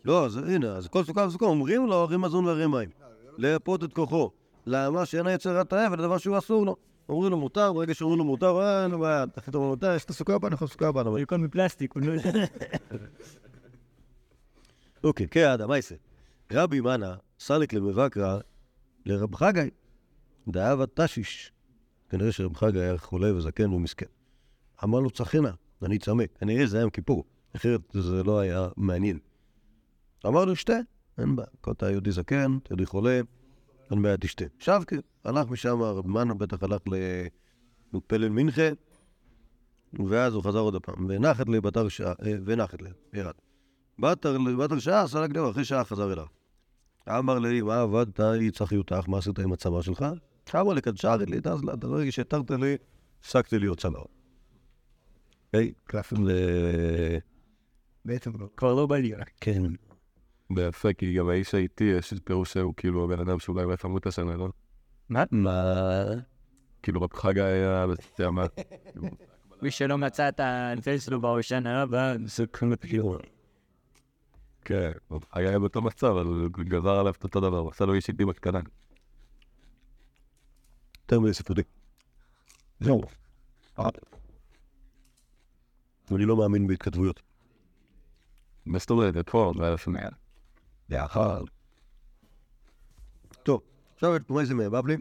[0.06, 2.90] לא, אז הנה, אז כל סוכה וסוכה אומרים לו הרי מזון והרי מים.
[3.38, 4.32] לייפות את כוחו.
[4.66, 6.76] למה שאין היצר התאהב, אלא דבר שהוא אסור לו.
[7.10, 10.06] אומרים לו מותר, ברגע שאומרים לו מותר, אה, אין לו בעיה, תחליט לו מותר, יש
[10.06, 11.02] את הסוכה הבאה, אנחנו הבאה.
[11.04, 12.32] אבל- הכל מפלסטיק, הוא לא יודע.
[15.04, 15.96] אוקיי, כן, אדם, מה יעשה?
[16.52, 18.40] רבי מנה, סליק למבקרא,
[19.06, 19.70] לרב חגי,
[20.48, 21.52] דאב תשיש.
[22.10, 24.06] כנראה שרב חגי היה חולה וזקן ומסכן.
[24.84, 25.52] אמר לו, צחנה,
[25.84, 26.24] אני צמא.
[26.40, 27.24] כנראה זה יום כיפור,
[27.56, 29.20] אחרת זה לא היה מעניין.
[30.26, 30.78] אמר לו, שתה,
[31.18, 31.48] אין בעיה.
[31.62, 33.22] כל אתה יהודי זקן, אתה יהודי חולה,
[33.92, 34.46] אין בעיה, תשתה.
[34.60, 36.82] שבקה, הלך משם, רב מנה בטח הלך
[37.94, 38.70] לפלל מנחה,
[40.08, 43.34] ואז הוא חזר עוד פעם, ונחת לי בתר שעה, אה, ונחת לי, ירד.
[44.00, 46.26] בתר שעה, סלק לו, אחרי שעה חזר אליו.
[47.10, 50.06] אמר לי, מה עבדת, יצחי אותך, מה עשית עם הצבא שלך?
[50.56, 52.78] אמר לי, קדשרי לי, אז ברגע שהתרת לי,
[53.22, 54.17] הפסקתי להיות צבא.
[55.54, 55.74] אוקיי?
[56.18, 57.18] ל-
[58.06, 58.48] בעצם לא.
[58.58, 59.14] כבר לא לי.
[59.42, 59.64] כן.
[60.50, 64.36] ביפה, כי גם האיש האיטי, יש פירוש שהוא כאילו הבן אדם שאולי אוהב למות השנה,
[64.36, 64.50] לא?
[65.10, 65.24] מה?
[65.32, 66.04] מה?
[66.84, 68.46] כאילו רב חגה היה, אתה מה,
[69.62, 72.78] מי שלא מצא את האנפל שלו בהושענא הבא, זה כאילו...
[72.82, 73.20] כאילו,
[74.66, 74.92] כן,
[75.32, 78.08] חגה היה באותו מצב, אבל הוא גזר עליו את אותו דבר, הוא עשה לו איש
[78.10, 78.60] איטי בקטנה.
[81.02, 81.62] יותר מדי ספרותי.
[82.80, 83.02] זהו.
[86.16, 87.22] אני לא מאמין בהתכתבויות.
[88.66, 89.16] מה זאת אומרת,
[89.78, 90.10] שומע.
[90.90, 91.44] לאחר.
[93.44, 93.62] טוב,
[93.96, 94.98] עכשיו את זה מהבבלי?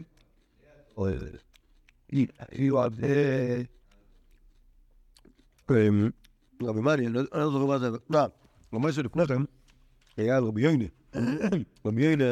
[5.71, 6.09] אמ,
[6.63, 8.19] רבי מאני, אני לא אני לא זוכר מה זה, לא,
[8.73, 9.41] רבי שלפני כן
[10.17, 10.85] היה רבי יינה,
[11.85, 12.25] רבי יינה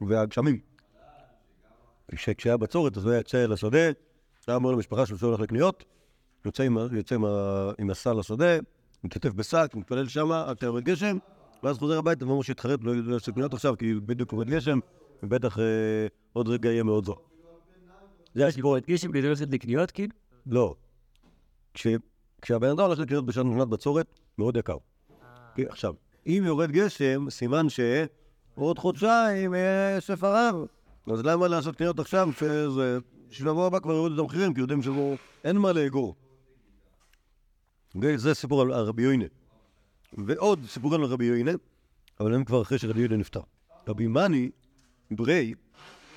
[0.00, 0.60] והגשמים.
[2.36, 3.90] כשהיה בצורת אז הוא היה יוצא לשדה,
[4.46, 5.84] היה אומר למשפחה שלו שהוא הולך לקניות,
[6.44, 8.56] יוצא עם יוצא עם ה- עם הסל לשדה,
[9.04, 11.16] מתכתב בשק, מתפלל שם, עד שיורד גשם,
[11.62, 14.78] ואז חוזר הביתה ואומר שהתחרט, לא לא יעשה קניות עכשיו, כי בדיוק יורד גשם,
[15.22, 15.64] ובטח אה,
[16.32, 17.14] עוד רגע יהיה מאוד זול.
[18.34, 18.78] זה הסיפור.
[18.78, 20.12] גשם כדי ללכת לקניות, כאילו?
[20.46, 20.74] לא.
[21.74, 21.86] כש-
[22.42, 24.06] כשהבן אדם הולך לקניות בשעת מבחינת בצורת,
[24.38, 24.76] מאוד יקר.
[25.54, 25.94] כי עכשיו,
[26.26, 30.54] אם יורד גשם, סימן שעוד חודשיים יהיה ספר רב.
[31.12, 32.98] אז למה לעשות קניות עכשיו, שזה...
[33.30, 36.14] שבוע הבא כבר יורידו את המחירים, כי יודעים שאין מה לאגור.
[38.16, 39.24] זה סיפור על רבי יוינה.
[40.12, 41.52] ועוד סיפורים על רבי יוינה,
[42.20, 43.40] אבל הם כבר אחרי שרבי יוינה נפטר.
[43.88, 44.50] רבי מאני,
[45.10, 45.54] ברי,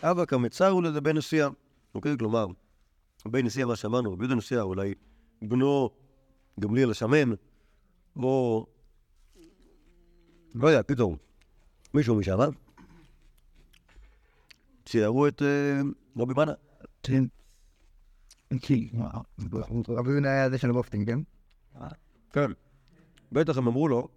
[0.04, 1.48] אבא כמצר ולדבי נשיאה.
[1.96, 2.18] אוקיי?
[2.18, 2.48] כלומר,
[3.26, 4.94] רבי נשיאה, מה שאמרנו, רבי יהודה נשיאה, אולי
[5.42, 5.90] בנו
[6.60, 7.30] גמליאל השמן,
[8.16, 8.66] או...
[10.56, 11.18] לא יודע, פתאום,
[11.94, 12.38] מישהו משם,
[14.86, 15.82] ציירו את אה,
[16.18, 16.54] רבי מנה.
[17.04, 17.24] כן.
[19.90, 21.20] רבי יונה היה זה של המופטינג, כן?
[22.34, 22.52] כן.
[23.32, 24.08] בטח הם אמרו לו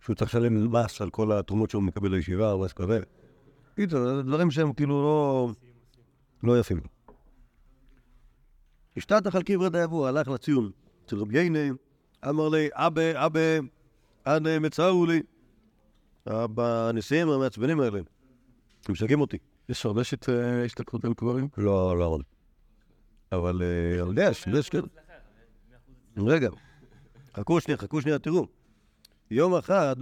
[0.00, 3.00] שהוא צריך לשלם מס על כל התרומות שהוא מקבל לישיבה או משהו כזה.
[3.76, 5.48] קיצור, זה דברים שהם כאילו לא...
[6.42, 6.80] לא יפים.
[8.96, 10.70] השתת על קברי דיבו, הלך לציון
[11.06, 11.58] אצל רבי יינה,
[12.28, 13.40] אמר לי, אבא, אבא,
[14.26, 15.22] אנא מצאו לי.
[16.54, 19.38] בנשיאים המעצבנים האלה, הם משגעים אותי.
[19.68, 20.62] יש הרבה שת- אה,
[21.04, 21.48] על קברים?
[21.56, 22.18] לא, לא.
[23.32, 24.80] אבל אה, אני יודע, יש, יש, כן.
[26.16, 26.48] רגע,
[27.36, 28.46] חכו שנייה, חכו שנייה, תראו.
[29.30, 29.96] יום אחד,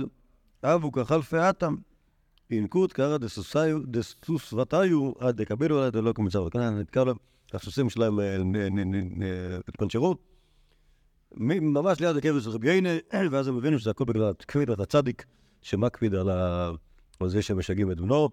[0.65, 1.77] אבו כחלפי אטם,
[2.51, 3.19] אינקות קרא
[3.87, 6.49] דסוס ותיו עד דקבלו עליה דלא כמצב.
[6.49, 7.17] כאן נתקע להם,
[7.53, 8.37] הסוסים שלהם אה,
[9.69, 10.17] התפנצ'רו.
[11.37, 12.91] ממש ליד הקבר של רבי יינה,
[13.31, 15.25] ואז הם הבינו שזה הכל בגלל כבידת הצדיק,
[15.63, 16.29] שמקפיד על
[17.21, 18.29] על זה שמשגעים את בנו.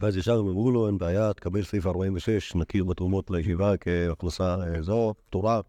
[0.00, 4.82] ואז ישר הם אמרו לו, אין בעיה, תקבל סעיף 46, נכיר בתרומות לישיבה כהכנסה אה,
[4.82, 5.60] זו, פטורה.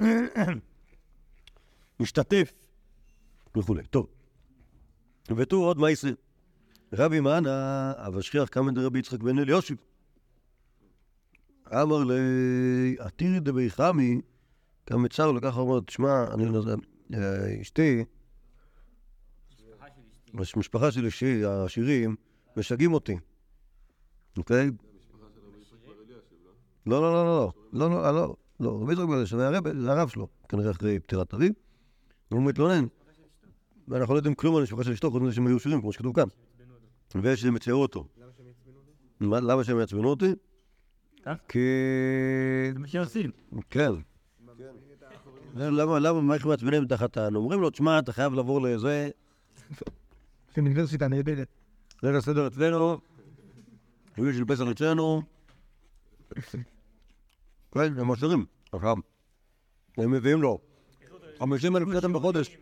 [2.00, 2.52] משתתף,
[3.56, 3.82] וכולי.
[3.82, 4.06] טוב.
[5.36, 6.12] ותו עוד מייסר.
[6.92, 9.76] רבי מנה, אבל שכיח קמא דרבי יצחק בן אליושיב.
[11.72, 14.20] אמר לי, עתירי דבי חמי,
[14.84, 16.74] קמא צר לקח ואומר, תשמע, אני לא יודע,
[17.14, 18.04] אה, אשתי,
[20.34, 22.16] המשפחה של אשתי, העשירים,
[22.56, 23.16] משגעים אותי.
[24.38, 24.70] אוקיי?
[26.86, 29.92] לא, לא, לא, לא, לא, לא, לא, לא, לא רבי יצחק בן שווה הרב, זה
[29.92, 31.50] הרב שלו, כנראה אחרי פטירת אביו,
[32.30, 32.84] והוא מתלונן.
[33.88, 36.14] ואנחנו לא יודעים כלום על המשפחה של אשתו, חוץ מזה שהם היו שירים, כמו שכתוב
[36.14, 36.24] כאן.
[37.22, 38.06] ויש שמצערו אותו.
[39.20, 40.34] למה שהם יעצבנו אותי?
[41.26, 41.34] אה?
[41.48, 41.58] כי...
[42.72, 43.30] זה מה שעושים.
[43.70, 43.90] כן.
[45.54, 47.34] למה, למה, מה איך מעצבנים את החתן?
[47.34, 49.10] אומרים לו, תשמע, אתה חייב לעבור לזה...
[50.52, 51.48] אתם אוניברסיטה נהדרת.
[52.02, 53.00] זה הסדר אצלנו,
[54.18, 55.22] יולי של פסח אצלנו.
[57.72, 58.46] כן, הם עשירים.
[58.72, 58.96] עכשיו,
[59.96, 60.58] הם מביאים לו
[61.38, 62.56] 50 אלף שקל בחודש.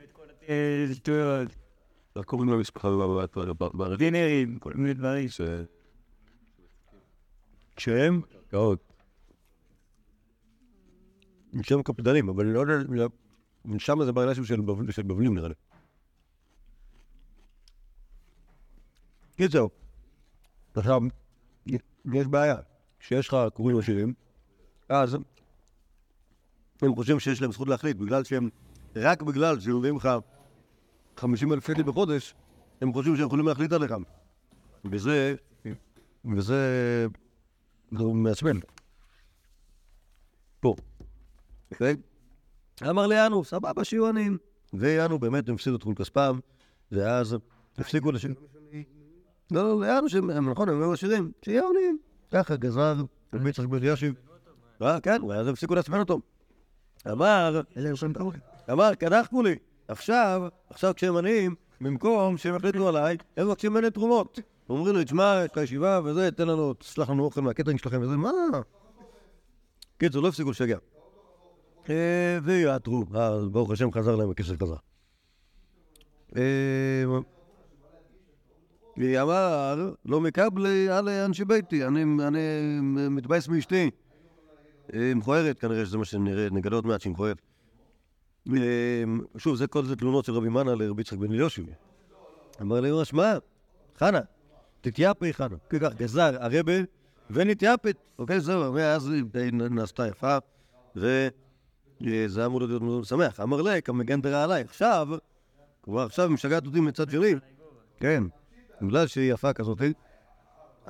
[0.92, 1.48] שטויות.
[2.16, 2.88] איך קוראים למשפחה
[3.74, 3.98] בארץ?
[3.98, 5.28] דינרים, כל מיני דברים.
[7.76, 8.20] כשהם,
[8.52, 8.78] מאוד.
[11.62, 13.06] שהם קפדנים, אבל אני לא יודע,
[13.78, 15.54] שם זה בעיה של בבלים נראה לי.
[19.36, 19.70] קיצור,
[20.74, 21.00] עכשיו,
[22.14, 22.56] יש בעיה.
[23.00, 24.14] כשיש לך קוראים עשירים,
[24.88, 25.16] אז
[26.82, 28.48] הם חושבים שיש להם זכות להחליט, בגלל שהם,
[28.96, 30.08] רק בגלל שמביאים לך
[31.16, 32.34] 50 אלף שקל בחודש,
[32.80, 34.02] הם חושבים שהם יכולים להחליט עליכם.
[34.84, 35.34] וזה,
[36.24, 37.06] וזה,
[37.98, 38.56] זה מעצבן.
[40.60, 40.74] פה.
[41.70, 41.96] אוקיי?
[42.90, 44.38] אמר לי יאנו, סבבה, שיהיו עניים.
[44.72, 46.38] ויאנו באמת הם הפסידו את כל כספם,
[46.92, 47.36] ואז
[47.78, 48.34] הפסיקו לשיר.
[49.52, 51.98] לא, לא, יאנו שהם, נכון, הם היו עשירים, שיהיו עניים.
[52.30, 52.94] ככה גזר
[53.34, 54.14] רבי יצחק בן אלישיב.
[54.82, 56.20] אה, כן, ואז הם הפסיקו לעצבן אותו.
[57.10, 57.60] אמר.
[58.72, 59.54] אמר, קדחנו לי.
[59.88, 64.38] עכשיו, עכשיו כשהם עניים, במקום שהם יחליטו עליי, הם מבקשים ממני תרומות.
[64.68, 68.16] אומרים לי, תשמע, יש לך ישיבה וזה, תן לנו, תסלח לנו אוכל מהקטרינג שלכם וזה,
[68.16, 68.30] מה?
[69.98, 70.78] קיצור, לא הפסיקו לשגע.
[71.90, 74.76] אה, ויעתרו, אה, ברוך השם חזר להם הכסף חזרה.
[79.02, 82.40] אה, אמר, לא מקבלי עלי אנשי ביתי, אני, אני
[83.10, 83.90] מתבאס מאשתי.
[84.94, 87.42] אה, מכוערת כנראה, שזה מה שנראה, נגלה עוד מעט שהיא מכוערת.
[88.48, 89.04] אה,
[89.36, 91.66] שוב, זה כל זה תלונות של רבי מנה לרבי יצחק בן אליושיב.
[92.60, 93.34] אמר לי, שמע,
[93.98, 94.20] חנה,
[94.80, 95.56] תתייפי חנה.
[95.68, 96.72] ככה, גזר הרבה
[97.30, 97.96] ונתייפת.
[98.18, 100.36] אוקיי, זהו, ואז היא נעשתה יפה,
[100.96, 103.40] וזה אמור להיות מאוד משמח.
[103.40, 104.62] אמר לה, כמגן דרע עליי.
[104.62, 105.08] עכשיו,
[105.82, 107.34] כבר עכשיו היא משגעת אותי מצד שני.
[108.00, 108.24] כן,
[108.82, 109.78] בגלל שהיא יפה כזאת.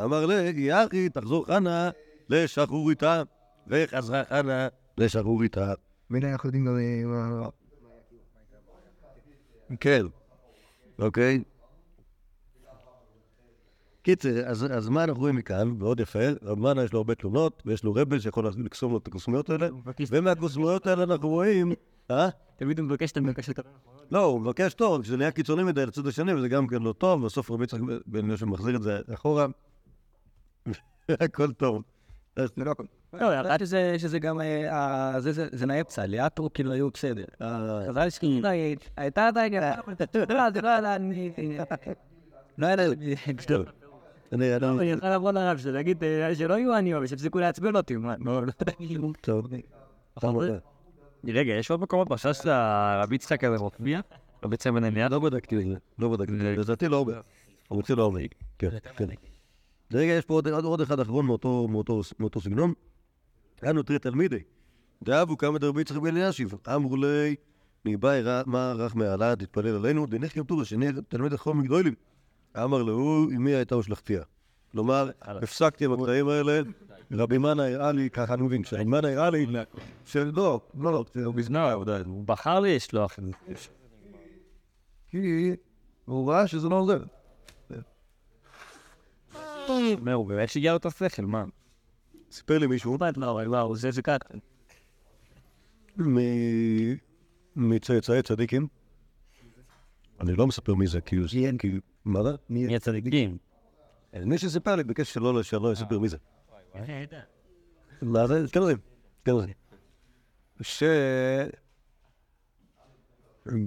[0.05, 1.91] אמר לה, יחי, תחזור חנה
[2.29, 3.23] לשחרוריתה.
[3.67, 4.69] וחזרה חנה
[4.99, 5.75] לשחרוריתה.
[6.11, 6.77] והנה אנחנו יודעים גם...
[6.79, 7.49] אה,
[9.81, 10.07] כן,
[10.99, 11.43] אוקיי.
[14.03, 15.69] קיצר, אז, אז מה אנחנו רואים מכאן?
[15.69, 19.07] מאוד יפה, רב מנה יש לו הרבה תלונות, ויש לו רבל שיכול לקסום לו את
[19.07, 19.69] הקוסמיות האלה,
[20.11, 21.73] ומהקוסמיות האלה אנחנו רואים,
[22.11, 22.29] אה?
[22.57, 23.71] תמיד הוא מבקש, אתה מבקש לקבל.
[24.11, 27.25] לא, הוא מבקש טוב, כשזה נהיה קיצוני מדי לצד השני, וזה גם כן לא טוב,
[27.25, 29.47] בסוף רבי יצחק בן אלישע מחזיר את זה אחורה,
[31.09, 31.83] הכל טוב.
[32.37, 32.85] זה לא הכל.
[33.13, 33.67] לא, ידעתי
[33.99, 37.25] שזה- גם, אה, זה- נהיה פסליאטרו, כאילו היו בסדר.
[37.43, 38.41] אה, חז"ל שלי,
[38.97, 39.53] הייתה עדיין,
[40.29, 41.33] לא, זה לא היה, אני...
[42.59, 42.85] לא היה לי...
[42.87, 43.15] אני,
[44.33, 47.97] אני, אני יכול לבוא לרב שלו, להגיד אה, שלא יהיו עניים, שיפסיקו לעצבן אותי.
[47.97, 48.53] מה, לא, לא.
[49.21, 49.47] טוב.
[51.25, 54.01] רגע, יש עוד מקומות של הרבי יצחק הזה מופיע?
[54.45, 55.13] רבי יצחק בן אליעד?
[55.13, 57.13] לא בדקתי את זה, לא בדקתי את זה, לדעתי לא הרבה.
[57.69, 58.21] הוא רוצה לא הרבה.
[58.59, 59.07] כן, כן.
[59.93, 60.49] רגע, יש פה עוד-
[60.81, 61.69] אחד אחרון מאותו-
[62.41, 62.73] סגנון.
[63.71, 64.39] אנו תראה תלמידי.
[65.03, 66.55] דאבו כמה דרבי יצחק בן אלישיב.
[66.75, 67.35] אמרו לי,
[67.85, 71.95] ניבאי מה רך מעלה, תתפלל עלינו, דנך גם טובה, שנהיה תלמיד החום מגדולים.
[72.57, 74.23] אמר לו, אמי הייתה ושלחתיה.
[74.73, 76.61] כלומר, הפסקתי עם הקטעים האלה,
[77.13, 79.47] רבי מנה הראה לי, ככה אני מבין, שרבי מנה הראה לי,
[80.05, 81.73] שלא, לא, לא, הוא בזמן,
[82.07, 83.31] הוא בחר לי לשלוח את זה.
[85.09, 85.51] כי
[86.05, 87.03] הוא ראה שזה לא עוזר.
[89.69, 91.45] אומר, הוא באמת שיגע לו את השכל, מה?
[92.31, 94.17] סיפר לי מישהו, לא, לא, הוא זה שככה.
[95.99, 96.95] מ-
[97.57, 98.67] מצאצאי צדיקים.
[100.21, 101.01] אני לא מספר מי זה.
[101.01, 101.17] כי...
[102.05, 102.31] מה זה?
[102.51, 103.39] מי הצדיקים?
[104.13, 106.17] מי שסיפר לי ביקש שלא לא אספר מי זה.
[108.03, 108.45] מה זה?
[108.53, 108.79] כן יודעים.
[109.25, 109.55] כן יודעים.
[110.61, 110.83] ש...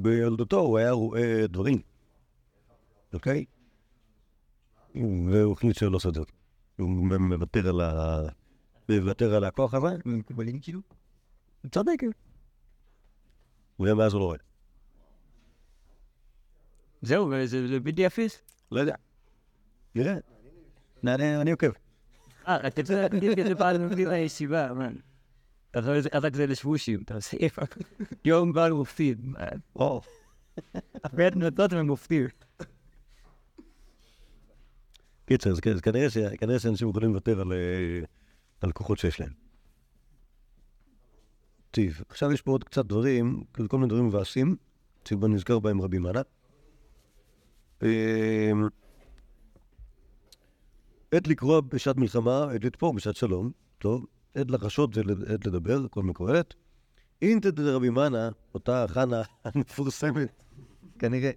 [0.02, 1.82] בילדותו הוא היה רואה דברים,
[3.14, 3.46] אוקיי?
[4.96, 6.22] והוא החליט שלא עושה את זה.
[6.78, 8.20] הוא מוותר על ה...
[8.90, 10.82] מוותר על הכוח הזה, מקובלים כאילו?
[11.72, 12.04] צודק.
[13.78, 14.38] הוא היה מאז הוא לא רואה.
[17.02, 18.42] זהו, זה בלתי הפיס.
[18.72, 18.96] לא יודע.
[19.96, 20.16] נראה.
[21.42, 21.72] אני עוקב.
[22.48, 24.90] אה, אתה רוצה להגיד כזה פעם נותנים לישיבה, מה?
[25.72, 27.62] אתה יודע איזה חזק זה לשבושים, אתה עושה איפה?
[28.26, 29.34] יום בא מופתים.
[29.76, 30.02] או.
[31.04, 32.28] הרבה נותות הם מופתים.
[35.26, 35.60] קיצר, אז
[36.40, 38.00] כנראה שאנשים יכולים לוותר על, אה,
[38.62, 39.32] על כוחות שיש להם.
[41.72, 44.56] טיב, עכשיו יש פה עוד קצת דברים, כל מיני דברים מבאסים,
[45.08, 46.22] שבה נזכר בהם רבי מנה.
[51.14, 54.06] עת לקרוא בשעת מלחמה, עת לתפור בשעת שלום, טוב,
[54.36, 56.54] עת לחשות ועת לדבר, כל מקורת.
[57.22, 60.44] אינתא דרבי מנה, אותה חנה המפורסמת,
[61.00, 61.32] כנראה,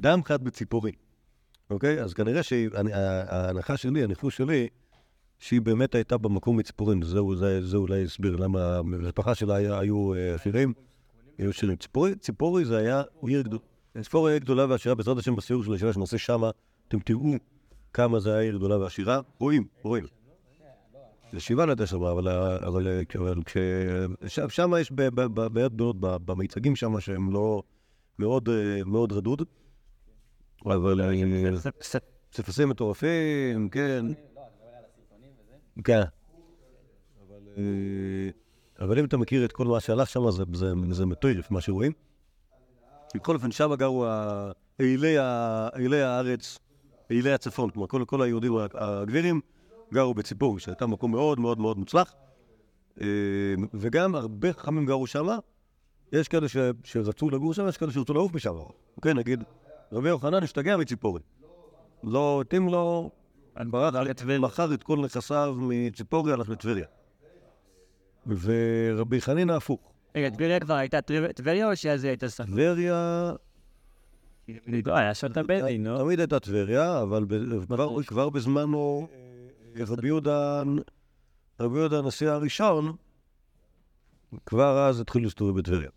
[0.00, 0.92] דם חד בציפורי.
[1.70, 2.02] אוקיי?
[2.02, 4.68] אז כנראה שההנחה שלי, הניחוש שלי,
[5.38, 7.02] שהיא באמת הייתה במקום מציפורים.
[7.02, 7.18] זה,
[7.76, 10.72] אולי הסביר למה במשפחה שלה היו אה, עשירים,
[11.38, 11.76] היו עשירים.
[11.76, 14.38] ציפורי, ציפורי זה היה עיר גדולה.
[14.38, 16.50] גדולה ועשירה, בעזרת השם בסיור של הישיבה שנעשה שמה,
[16.88, 17.34] אתם תראו
[17.92, 19.20] כמה זה היה עיר גדולה ועשירה.
[19.38, 20.04] רואים, רואים.
[21.32, 22.88] זה שבעה לתשע, אבל, אבל,
[23.18, 23.40] אבל.
[24.28, 24.92] שם, יש
[25.52, 27.62] בעיות גדולות במיצגים שם שהם לא
[28.18, 29.42] מאוד, אה, מאוד רדוד.
[30.66, 31.70] אבל אה,
[32.30, 34.06] פסיפסים מטורפים, כן.
[35.84, 36.02] כן.
[37.28, 40.30] אבל, אה, אבל אם אתה מכיר את כל מה שהלך שם,
[40.90, 41.92] זה, מטורף, מה שרואים.
[43.14, 44.06] בכל אופן, שם גרו
[44.80, 46.58] איילי הארץ,
[47.10, 49.40] איילי הצפון, כלומר, כל, כל היהודים הגבירים
[49.94, 52.14] גרו בציפורי, שהייתה מקום מאוד מאוד מאוד מוצלח,
[53.00, 53.06] אה,
[53.74, 55.26] וגם הרבה חכמים גרו שם.
[56.12, 58.54] יש כאלה ש, שרצו לגור שם, יש כאלה שרצו לעוף משם.
[59.02, 59.44] כן, נגיד,
[59.92, 61.20] רבי יוחנן השתגע מציפורי.
[62.04, 63.10] לא התאים לו,
[63.56, 63.94] ברח,
[64.40, 66.86] מכר את כל נכסיו מציפורי, הלך לטבריה.
[68.26, 69.92] ורבי חנינא הפוך.
[70.16, 72.44] רגע, טבריה כבר הייתה טבר- טבריה או שזה הייתה סתם?
[72.44, 73.32] טבריה
[74.86, 75.98] לא, היה שם את הבדין, נו.
[75.98, 77.26] תמיד הייתה טבריה, אבל
[77.66, 79.08] כבר- כבר בזמנו
[79.76, 80.62] רבי יהודה,
[81.60, 82.96] רבי יהודה הנשיא הראשון,
[84.46, 85.90] כבר אז התחיל להסתובב בטבריה.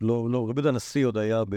[0.00, 1.56] לא, לא, רבי יהודה הנשיא עוד היה ב...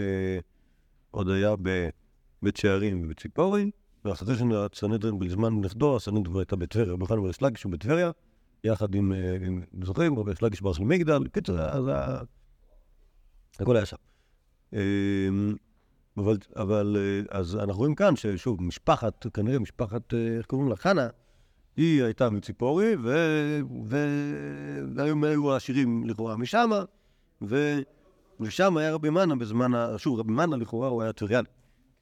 [1.10, 3.70] עוד היה בבית שערים ובציפורי,
[4.04, 8.10] ואחרי שהסנהדרין בזמן נכדו, הסנהדרין כבר הייתה בטבריה, רבי חנן ורבי שלגיש הוא בטבריה,
[8.64, 11.84] יחד עם, אה, עם זוכרים, רבי שלגיש בר של מגדל, בקיצור, אז
[13.60, 13.96] הכל היה שם.
[16.18, 20.76] אבל, אבל אה, אז אנחנו רואים כאן ששוב, משפחת, כנראה משפחת, אה, איך קוראים לה?
[20.76, 21.08] חנה,
[21.76, 23.08] היא הייתה מציפורי, ו...
[23.84, 23.96] ו...
[24.94, 26.70] והיו היו העשירים לכאורה משם,
[27.42, 27.78] ו...
[28.40, 29.70] ושם היה רבי מנה בזמן.
[29.96, 31.48] שוב, רבי מנה לכאורה הוא היה טבריאלי.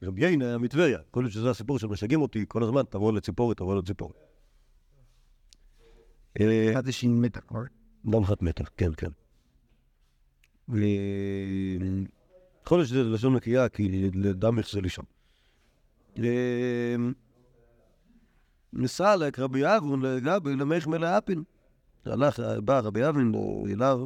[0.03, 0.99] רבי יינה היה מטבריה.
[1.09, 4.13] יכול להיות שזה הסיפור שמשגעים אותי כל הזמן, תבוא לציפורי, תבוא לציפורי.
[6.39, 7.65] אה, אחד זה מתח, נכון?
[8.09, 9.09] גם אחת מתח, כן, כן.
[12.67, 15.05] יכול להיות שזה לשון נקייה, כי לדמך זה לישון.
[18.73, 21.43] נסלק רבי אבון לגבי למך מלאפין.
[22.05, 23.31] הלך, בא רבי אבון
[23.69, 24.05] אליו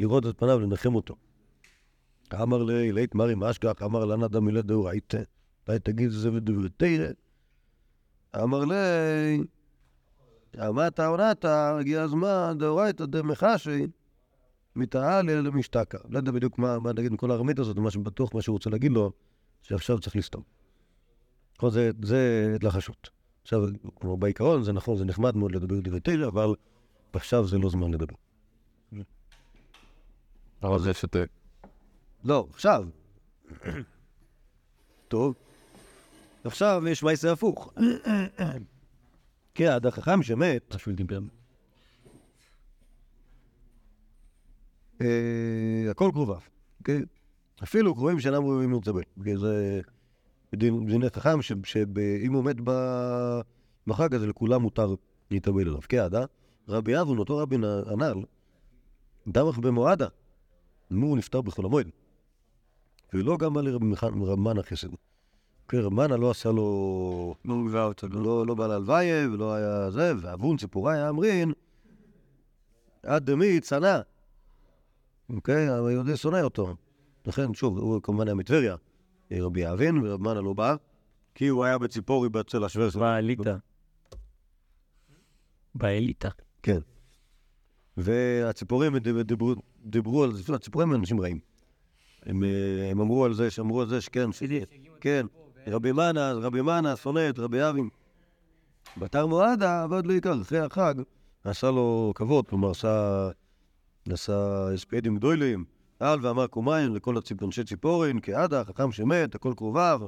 [0.00, 1.14] לראות את פניו, לנחם אותו.
[2.34, 5.22] אמר לי, לית מרי משגח, אמר לנה דמילה דאורייתא,
[5.68, 7.08] אולי תגיד זה בדברי תרא.
[8.42, 8.76] אמר לי,
[10.68, 13.86] אמרת עונת, הגיע הזמן, דאורייתא דמחשי,
[14.76, 15.98] מתעלה למשתקע.
[16.08, 18.70] לא יודע בדיוק מה, מה נגיד עם כל הארמית הזאת, מה שבטוח, מה שהוא רוצה
[18.70, 19.12] להגיד לו,
[19.62, 20.42] שעכשיו צריך לסתום.
[21.58, 23.10] נכון, זה, זה לחשות.
[23.42, 23.62] עכשיו,
[24.00, 26.54] כמו בעיקרון, זה נכון, זה נחמד מאוד לדבר דברי תרא, אבל
[27.12, 28.14] עכשיו זה לא זמן לדבר.
[30.62, 31.18] אבל זה שאתה...
[32.24, 32.84] לא, עכשיו.
[35.08, 35.34] טוב.
[36.44, 37.72] עכשיו יש מעשה הפוך.
[39.54, 41.20] כן, עד החכם שמת, משהו דיבר.
[45.90, 46.38] הכל קרוביו.
[46.84, 47.02] כן?
[47.62, 49.02] אפילו קרובים שאינם ראויים להתאבל.
[49.36, 49.80] זה
[50.54, 52.56] דיני חכם, שאם הוא מת
[53.86, 54.94] בחג הזה, לכולם מותר
[55.30, 55.80] להתאבל אליו.
[55.88, 56.24] כן, עדה.
[56.68, 58.14] רבי אבון, אותו רבי הנ"ל,
[59.28, 60.06] דמך במועדה.
[60.90, 61.90] נו, נפטר בחול המועד.
[63.12, 64.88] ולא גם בא לרבי מיכן- רב מנה חסד.
[65.68, 67.34] כן, רב מנה לא עשה לו...
[67.44, 68.08] לא מגבה אותו.
[68.08, 71.52] לא, לא בא להלוויה, ולא היה זה, ואבון ציפורי היה אמרין,
[73.02, 74.00] עד דמי צנע.
[75.30, 75.68] אוקיי?
[75.68, 76.74] היהודי שונא אותו.
[77.26, 78.76] לכן, שוב, הוא כמובן היה מטבריה,
[79.32, 80.76] רבי אבין, ורב מנה לא בא,
[81.34, 82.96] כי הוא היה בציפורי אצל השוורס.
[82.96, 83.56] באליטה.
[85.74, 86.28] באליטה.
[86.62, 86.78] כן.
[87.96, 89.54] והציפורים דיב- דיברו,
[89.84, 91.38] דיברו על זה, הציפורים הם אנשים רעים.
[92.22, 94.42] הם, אה, הם אמרו על זה, שאמרו על זה שכן, ש...
[95.00, 95.26] כן,
[95.66, 97.82] רבי מנה, רבי מנה שונא את רבי אבי.
[98.96, 100.94] בתר מועדה עבד לו עיקר, אחרי החג,
[101.44, 103.28] עשה לו כבוד, כלומר עשה,
[104.12, 105.64] עשה הספדים גדולים,
[106.00, 110.00] על ואמר קומיים לכל אנשי ציפורין, כעדה, חכם שמת, הכל קרוביו,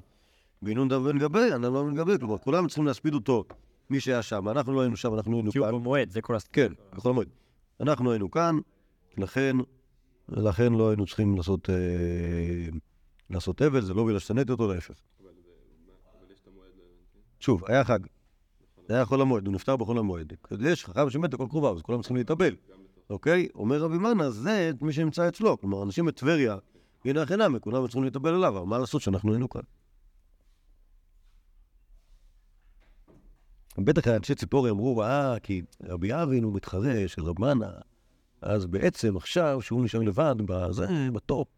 [0.63, 3.45] וינון דם בן גבי, אני לא בן גבי, כלומר כולם צריכים להספיד אותו,
[3.91, 5.75] מי שהיה שם, אנחנו לא היינו שם, אנחנו היינו כי הוא כאן.
[5.75, 6.49] במועד, זה כל הס...
[6.53, 7.29] כן, בכל מועד.
[7.81, 8.59] אנחנו היינו כאן,
[9.19, 9.57] לכן,
[10.29, 11.75] לכן לא היינו צריכים לעשות, אה,
[13.31, 14.95] לעשות אבל, זה לא בגלל ששנאתי אותו, להפך.
[17.41, 17.99] שוב, היה חג.
[18.89, 20.33] זה היה חול המועד, הוא נפטר בחול המועד.
[20.61, 22.55] יש חכם שמת הכל קרוביו, אז כולם צריכים להתאבל.
[23.11, 23.49] אוקיי?
[23.55, 25.61] אומר רבי מנה, זה את מי שנמצא אצלו.
[25.61, 26.57] כלומר, אנשים בטבריה,
[27.05, 29.63] הנה החינמי, כולם צריכים להתאבל אליו, אבל מה לעשות שאנחנו היינו כאן?
[33.79, 37.71] בטח אנשי ציפורי אמרו, אה, כי רבי אבין הוא מתחרה של רב מנה,
[38.43, 41.49] אז בעצם עכשיו, שהוא נשאר לבד בזה, בטופ,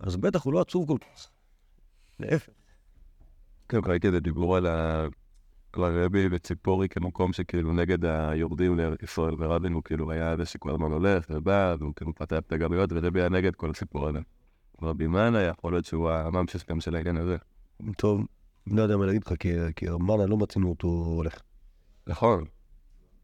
[0.00, 1.30] אז בטח הוא לא עצוב כל כך.
[2.20, 2.52] להפך.
[3.68, 5.06] כן, ראיתי את הדיבור על ה...
[5.86, 10.70] על הרבי וציפורי כמקום שכאילו נגד היורדים לארץ ישראל, ורבין הוא כאילו היה זה שכל
[10.70, 14.18] הזמן הולך ובא, והוא כאילו פתח את הגלויות, ורבי היה נגד כל הסיפור הזה.
[14.82, 17.36] רבי מנה יכול להיות שהוא הממשיך גם של העניין הזה.
[17.96, 18.20] טוב,
[18.66, 19.32] לא יודע מה להגיד לך,
[19.76, 21.38] כי, מנה לא מצינו אותו הולך.
[22.06, 22.44] נכון,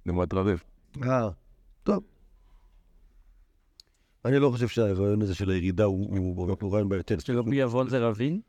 [0.07, 0.63] למועד רביב.
[1.03, 1.29] אה,
[1.83, 2.03] טוב.
[4.25, 7.15] אני לא חושב שהרעיון הזה של הירידה הוא, רעיון בעייתי.
[7.19, 8.41] שרבי עוון זה רבין?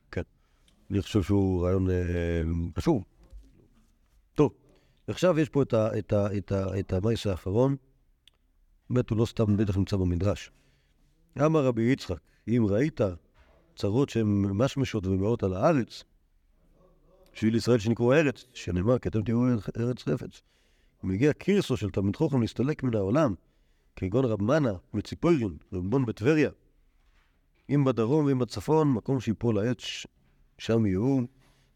[0.92, 2.42] אני חושב שהוא רעיון אה,
[2.78, 3.04] חשוב.
[4.36, 4.54] טוב,
[5.08, 7.76] עכשיו יש פה את, ה, המייס האחרון.
[8.90, 10.52] באמת הוא לא סתם בטח נמצא במדרש.
[11.46, 13.02] אמר רבי יצחק, אם ראית
[13.76, 16.04] צרות שהן משמשות ומאות על הארץ,
[17.34, 19.46] בשביל ישראל שנקראו ארץ, שנאמר, כי אתם תראו
[19.78, 20.42] ארץ חפץ.
[21.06, 23.34] אם הגיע קירסו של תלמיד חוכם להסתלק מן העולם,
[23.96, 26.50] כגון רב מנה וציפוירין ורבון בטבריה,
[27.70, 30.06] אם בדרום ואם בצפון, מקום שיפול העץ,
[30.58, 31.20] שם יהיו,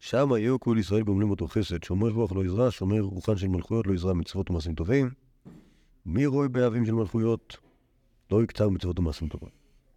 [0.00, 1.82] שם יהיו כל ישראל גומלים אותו חסד.
[1.84, 5.10] שומר רוח לא יזרע, שומר רוחן של מלכויות לא יזרע מצוות ומעשים טובים.
[6.06, 7.56] מי רואה באבים של מלכויות?
[8.30, 9.48] לא יקצר מצוות ומעשים טובים.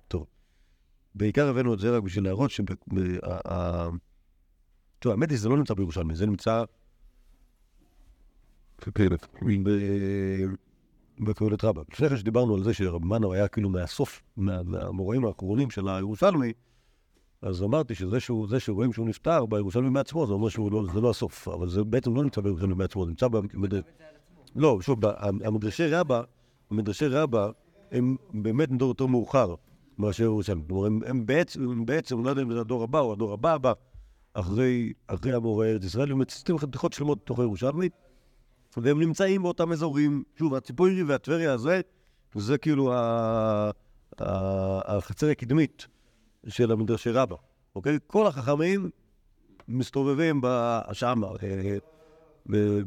[0.07, 0.25] טוב.
[1.15, 2.51] בעיקר הבאנו את זה רק בשביל להראות
[3.23, 3.89] ה-
[4.99, 6.63] טוב, האמת היא שזה לא נמצא בירושלמי, זה נמצא
[9.63, 9.69] ב-
[11.19, 11.81] בקהלת רבה.
[11.91, 16.53] לפני כן שדיברנו על זה שרב מנו היה כאילו מהסוף, מה- מהמוראים האחרונים של הירושלמי,
[17.43, 21.01] אז אמרתי שזה שהוא, זה שרואים שהוא נפטר בירושלמי מעצמו, זה אומר שזה לא, זה
[21.01, 23.73] לא הסוף, אבל זה בעצם לא נמצא בירושלמי מעצמו, זה נמצא במד...
[24.55, 24.99] לא, שוב,
[25.43, 26.21] המדרשי רבה,
[26.71, 27.49] המדרשי רבה,
[27.91, 29.55] הם באמת מדור יותר מאוחר
[29.97, 30.61] מאשר ירושלמי.
[30.67, 33.53] כלומר, הם, הם בעצם, הם בעצם, לא יודע אם זה הדור הבא או הדור הבא
[33.53, 33.73] הבא,
[34.33, 37.89] אחרי, אחרי המורה ארץ ישראל, הם מצטטים חתיכות שלמות בתוך הירושלמי,
[38.77, 40.23] והם נמצאים באותם אזורים.
[40.39, 41.81] שוב, הציפורי והטבריה הזה,
[42.35, 42.93] זה כאילו
[44.87, 45.87] החצר הקדמית
[46.47, 47.35] של המדרשי רבה,
[47.75, 47.97] אוקיי?
[48.07, 48.89] כל החכמים
[49.67, 50.41] מסתובבים
[50.93, 51.77] שם, אה,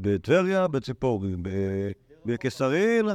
[0.00, 1.90] בטבריה, בציפורי, ב-
[2.24, 3.06] בקיסרין,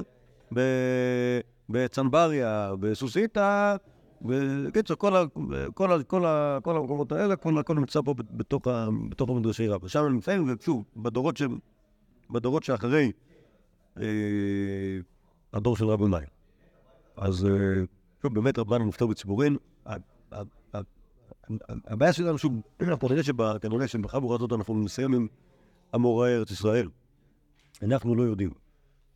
[1.69, 3.75] בצנבריה, בסוסיתא,
[4.21, 4.97] בקיצור,
[5.73, 6.25] כל,
[6.65, 8.61] המקומות האלה, כל הכל נמצא פה בתוך,
[9.09, 9.89] בתוך המדרשי רבה.
[9.89, 11.41] שם הם נמצאים, ושוב, בדורות, ש,
[12.29, 13.11] בדורות שאחרי
[13.97, 14.03] אה,
[15.53, 16.27] הדור של רבי מאיר.
[17.17, 17.83] אז אה,
[18.21, 19.57] שוב, באמת רבנו נפטר בציבורין.
[21.87, 25.27] הבעיה שלנו, שוב, אנחנו נראה שכנראה שבחבורה הזאת אנחנו נסיים עם
[25.95, 26.89] אמוראי ארץ ישראל.
[27.81, 28.51] אנחנו לא יודעים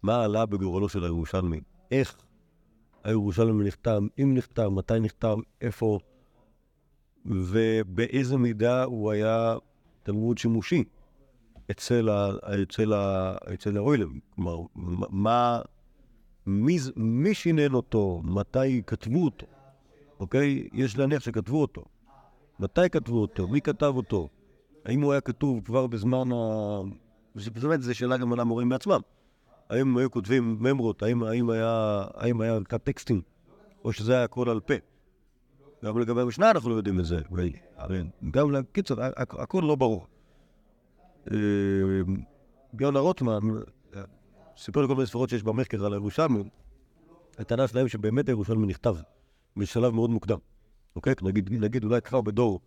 [0.03, 1.61] מה עלה בגורלו של הירושלמי,
[1.91, 2.17] איך
[3.03, 5.99] הירושלמי נחתם, אם נחתם, מתי נחתם, איפה,
[7.25, 9.55] ובאיזה מידה הוא היה
[10.03, 10.83] תלמוד שימושי
[11.71, 12.09] אצל,
[13.53, 14.19] אצל, האוילם.
[14.35, 14.57] כלומר,
[15.09, 15.61] מה,
[16.45, 19.45] מי, מי שינן אותו, מתי כתבו אותו,
[20.19, 20.67] אוקיי?
[20.73, 21.85] יש להניח שכתבו אותו.
[22.59, 23.47] מתי כתבו אותו?
[23.47, 24.29] מי כתב אותו?
[24.85, 26.35] האם הוא היה כתוב כבר בזמן ה...
[27.35, 28.99] זה באמת, זו שאלה גם על המורים בעצמם.
[29.69, 31.03] האם היו כותבים ממרות?
[31.03, 33.21] האם, האם היה, האם היה טקסטים?
[33.85, 34.73] או שזה היה הכל על פה?
[35.85, 37.19] גם לגבי המשנה אנחנו לא יודעים את זה.
[37.77, 40.07] הרי גם, לקיצור, הכל לא ברור.
[41.31, 41.37] אה,
[42.79, 43.39] יונה רוטמן
[43.95, 44.01] אה,
[44.57, 46.43] סיפר לי כל מיני ספרות שיש במחקר על הירושלמי,
[47.37, 48.95] הטענה שלהם שבאמת הירושלמי נכתב
[49.57, 50.37] בשלב מאוד מוקדם.
[50.95, 51.13] אוקיי?
[51.21, 52.59] נגיד, נגיד אולי כבר בדור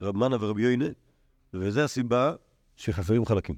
[0.00, 0.84] רב מנה ורבי יוינה,
[1.54, 2.34] וזו הסיבה
[2.76, 3.56] שחסרים חלקים.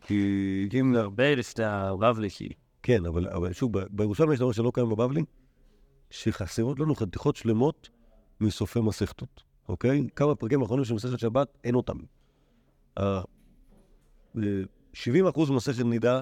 [0.00, 0.94] כי אם...
[0.96, 2.48] הרבה לפני הבבלי, כי...
[2.82, 5.22] כן, אבל, אבל שוב, ב- בירושלמי יש דבר שלא קיים בבבלי,
[6.10, 7.88] שחסרות לנו חתיכות שלמות
[8.40, 10.08] מסופי מסכתות, אוקיי?
[10.16, 11.96] כמה פרקים אחרונים של מסכת שבת, אין אותם.
[12.96, 14.42] ה- אה,
[14.94, 16.20] 70% ממסכת נידה,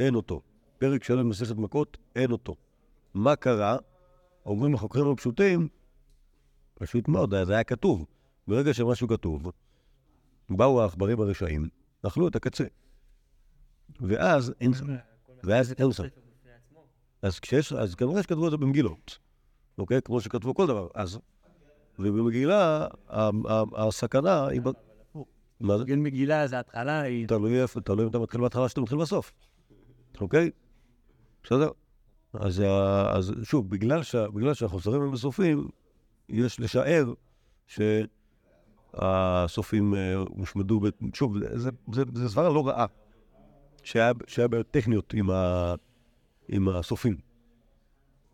[0.00, 0.42] אין אותו.
[0.78, 2.54] פרק שלם במסכת מכות, אין אותו.
[3.18, 3.76] מה קרה?
[4.46, 5.68] אומרים החוקרים הפשוטים,
[6.74, 8.06] פשוט מאוד, זה היה כתוב.
[8.48, 9.50] ברגע שמשהו כתוב,
[10.50, 11.68] באו העכברים הרשעים,
[12.02, 12.64] אכלו את הקצה.
[14.00, 14.72] ואז אין...
[15.42, 16.04] ואז אין שם.
[17.22, 19.18] אז כשיש, אז כנראה שכתבו את זה במגילות,
[19.78, 20.02] אוקיי?
[20.02, 20.88] כמו שכתבו כל דבר.
[20.94, 21.18] אז,
[21.98, 22.86] ובמגילה,
[23.76, 24.60] הסכנה היא...
[25.60, 25.84] מה זה?
[25.96, 27.28] מגילה זה התחלה, היא...
[27.28, 29.32] תלוי איפה, תלוי אם אתה מתחיל בהתחלה שאתה מתחיל בסוף,
[30.20, 30.50] אוקיי?
[31.42, 31.70] בסדר?
[32.34, 32.62] אז,
[33.08, 35.68] אז שוב, בגלל, שה, בגלל שהחוסרים הם בסופים,
[36.28, 37.12] יש לשער
[38.96, 42.86] שהסופים אה, הושמדו, ב- שוב, זה, זה, זה סברה לא רעה,
[43.82, 45.74] שהיה, שהיה בעיות טכניות עם, ה,
[46.48, 47.16] עם הסופים.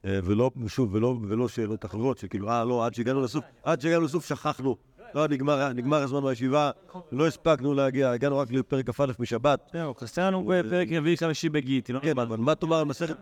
[0.05, 4.05] אה, ולא, שוב, ולא, ולא שאלות אחרות, שכאילו, אה, לא, עד שהגענו לסוף, עד שהגענו
[4.05, 4.77] לסוף שכחנו.
[5.15, 6.71] לא, נגמר, נגמר הזמן בישיבה,
[7.13, 9.71] לא הספקנו להגיע, הגענו רק לפרק כ"א משבת.
[9.73, 12.01] זהו, חסר לנו בפרק רביעי חמישי בגיטי, לא?
[12.01, 13.17] כן, אבל מה תאמר על מסכת...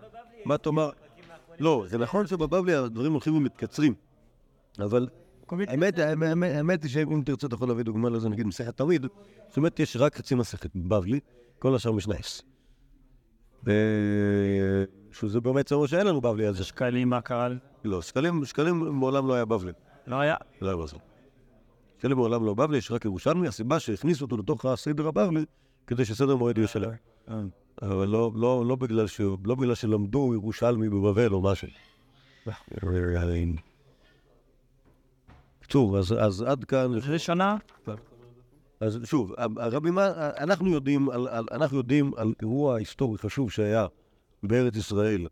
[0.45, 0.91] מה תאמר...
[1.61, 3.95] לא, זה נכון שבבבלי הדברים הולכים ומתקצרים,
[4.79, 5.09] אבל
[5.49, 9.07] האמת, היא שאם תרצה אתה יכול להביא דוגמה לזה, נגיד מסכת תמיד,
[9.49, 11.21] זאת אומרת יש רק חצי מסכת בבבלי,
[11.59, 12.43] כל השאר משנייס.
[15.13, 16.65] שזה באמת זה אומר שאין לנו בבלי על זה.
[16.65, 17.49] שקלים, מה קרה?
[17.85, 19.73] לא, שקלים, שקלים מעולם לא היה בבלי.
[20.07, 20.37] לא היה.
[20.61, 20.97] לא היה בזה.
[21.99, 25.45] שקלים מעולם לא בבלי, יש רק ירושלמי, הסיבה שהכניסו אותו לתוך הסדר הבבלי,
[25.87, 26.93] כדי שסדר מועד יהיה שלם.
[27.83, 29.21] אבל לא, לא, לא, בגלל ש...
[29.45, 31.69] לא בגלל שלמדו ירושלמי בבבל או משהו.
[35.69, 37.57] טוב, אז, אז עד כאן, זה שנה?
[38.81, 43.87] אז שוב, הרבי מה, אנחנו יודעים על, על, אנחנו יודעים על אירוע היסטורי חשוב שהיה
[44.43, 45.27] בארץ ישראל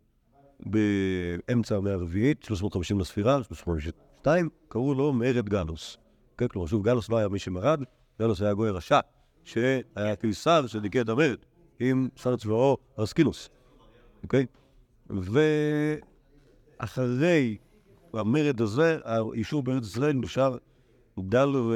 [0.61, 3.39] באמצע המאה הרביעית, 350 לספירה,
[3.79, 5.97] שתיים, קראו לו מרד גלוס.
[6.39, 7.83] כן, כלומר, שוב, גלוס לא היה מי שמרד,
[8.21, 9.01] גלוס היה גוי רשע,
[9.45, 11.37] שהיה קיסר שדיכא את המרד
[11.81, 13.49] עם שר צבאו ארסקינוס,
[14.23, 14.47] אוקיי?
[16.81, 17.57] ואחרי
[18.15, 20.57] המרד הזה, היישוב בארץ ישראל נשאר
[21.19, 21.75] דל, ו...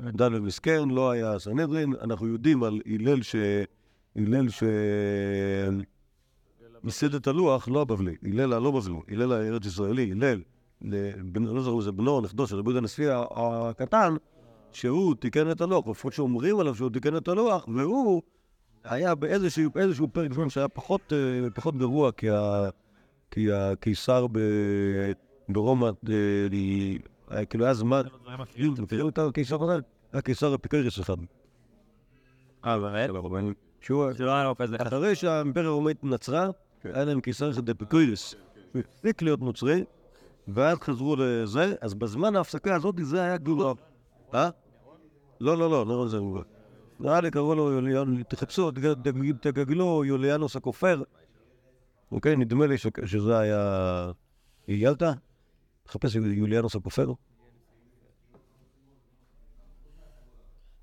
[0.00, 1.92] דל ומסכן, לא היה סנהדרין.
[2.02, 3.36] אנחנו יודעים על הלל ש...
[4.16, 4.62] הלל ש...
[6.84, 10.42] ייסד את הלוח, לא הבבלי, הלל הלא בבלי, הלל הארץ ישראלי, הלל,
[11.36, 14.14] לא זוכר אם בנו נכדו של רבי הנשיא הקטן,
[14.72, 18.22] שהוא תיקן את הלוח, לפחות שאומרים עליו שהוא תיקן את הלוח, והוא
[18.88, 22.68] היה באיזשהו באיזשהו פרק זמן שהיה פחות, אה, פחות גרוע כי, ה,
[23.30, 24.38] כי הקיסר ב,
[25.48, 26.12] ברומא, אה,
[27.28, 28.02] היה, כאילו היה זמן,
[28.74, 29.82] אתם מכירים את הקיסר הזה?
[30.12, 31.16] היה קיסר אפיקריס אחד.
[32.64, 33.10] אה, באמת?
[33.80, 34.76] שהוא, זה לא היה לו כזה.
[34.78, 36.48] אחרי שהאימפריה הרומאית נצרה,
[36.84, 38.34] היה להם קיסר אחד אפיקריס.
[38.72, 39.84] הוא הפסיק להיות נוצרי,
[40.48, 43.72] ואז חזרו לזה, אז בזמן ההפסקה הזאת זה היה גלולה.
[44.34, 44.50] אה?
[45.40, 46.18] לא, לא, לא, לא זה.
[47.00, 51.02] נראה לי קראו לו יוליאן, תחפשו, תג- תגגלו יוליאנוס הכופר.
[52.12, 52.74] אוקיי, נדמה לי
[53.04, 54.10] שזה היה...
[54.68, 55.02] איילת?
[55.84, 57.12] תחפש יוליאנוס הכופר.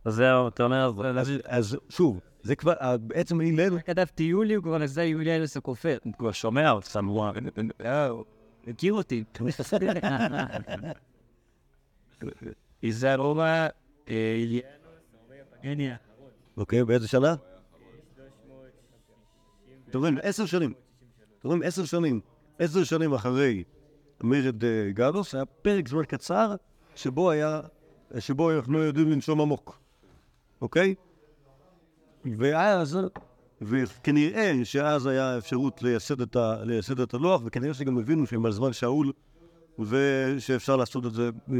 [0.05, 0.91] אז זהו, אתה אומר,
[1.45, 3.79] אז- שוב, זה כבר, אה, בעצם הלל...
[3.79, 5.97] כתבתי יולי, הוא כבר נסע יוליאנוס הכופר.
[6.03, 6.99] הוא כבר שומע אותך,
[8.09, 8.23] הוא
[8.67, 9.23] מכיר אותי.
[12.83, 13.67] איזה רומא,
[15.63, 15.99] אליאנוס,
[16.57, 17.35] אוקיי, באיזה שנה?
[19.89, 20.73] אתם רואים, עשר שנים.
[21.39, 22.19] אתם רואים, עשר שנים.
[22.59, 23.63] עשר שנים אחרי
[24.23, 26.55] מרד אה, גלוס, היה פרק זמן קצר
[26.95, 27.61] שבו היה,
[28.19, 29.79] שבו אנחנו יודעים לנשום עמוק,
[30.61, 30.95] אוקיי?
[32.37, 32.99] ואז,
[33.61, 38.51] וכנראה שאז היה אפשרות לייסד את, ה, לייסד את הלוח, וכנראה שגם הבינו שהם על
[38.51, 39.11] זמן שאול,
[39.79, 41.57] ושאפשר לעשות את זה, אה,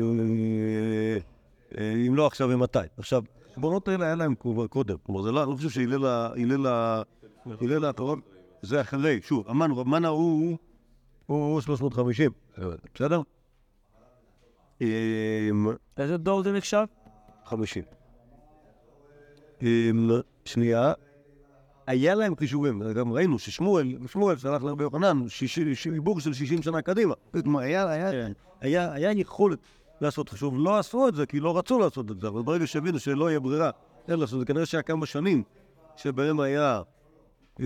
[1.77, 2.79] אה, אם לא עכשיו, ומתי.
[2.97, 3.23] עכשיו,
[3.53, 4.35] החשבונות האלה היה להם
[4.69, 4.95] קודם.
[5.03, 8.21] כלומר, זה לא, אני לא חושב שהלל האחרון,
[8.61, 9.19] זה אחרי.
[9.21, 10.57] שוב, רב מנה הוא,
[11.25, 12.31] הוא 350,
[12.95, 13.21] בסדר?
[14.81, 14.87] אמ,
[15.97, 16.85] איזה דור זה נחשב?
[17.45, 17.83] 50.
[19.61, 20.09] אמ,
[20.45, 20.93] שנייה,
[21.87, 25.19] היה להם חישובים, גם ראינו ששמואל, שמואל שלח לרבי יוחנן,
[25.73, 27.13] שיבור של 60 שנה קדימה.
[28.61, 29.59] היה יכולת
[30.01, 32.99] לעשות חישוב, לא עשו את זה כי לא רצו לעשות את זה, אבל ברגע שהבינו
[32.99, 33.69] שלא יהיה ברירה,
[34.07, 35.43] אין לעשות את זה, כנראה שהיה כמה שנים
[35.95, 36.81] שבהם היה
[37.59, 37.65] אה,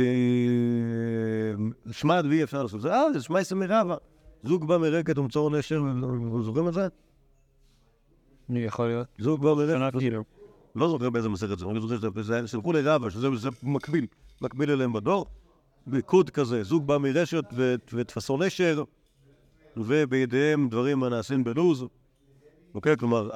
[1.91, 2.93] שמד ואי אפשר לעשות את זה.
[2.93, 3.95] אה, זה שמע יסמי רבא,
[4.43, 5.82] זוג בא מרקת ומצור נשר,
[6.41, 6.88] זוכרים את זה?
[8.49, 9.07] יכול להיות.
[9.19, 9.97] זוג בא מרקת.
[9.99, 10.23] כאילו.
[10.75, 14.05] לא זוכר באיזה מסכת זה, אני זוכר שזה- זה שלחו לרבה, שזה זה מקביל,
[14.41, 15.25] מקביל אליהם בדור.
[15.88, 17.43] בקוד כזה, זוג בא מרשת
[17.93, 18.84] ותפסו נשר,
[19.78, 21.86] ובידיהם דברים הנעשים בלוז.
[22.76, 23.30] אוקיי, כלומר,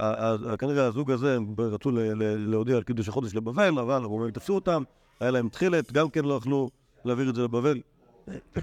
[0.60, 1.92] כנראה הזוג הזה, הם רצו
[2.38, 4.84] להודיע על קידוש החודש לבבל, אבל הרומאים תפסו אותם,
[5.20, 6.70] היה להם תכלת, גם כן לא יכלו
[7.06, 7.82] להעביר את זה לבבל.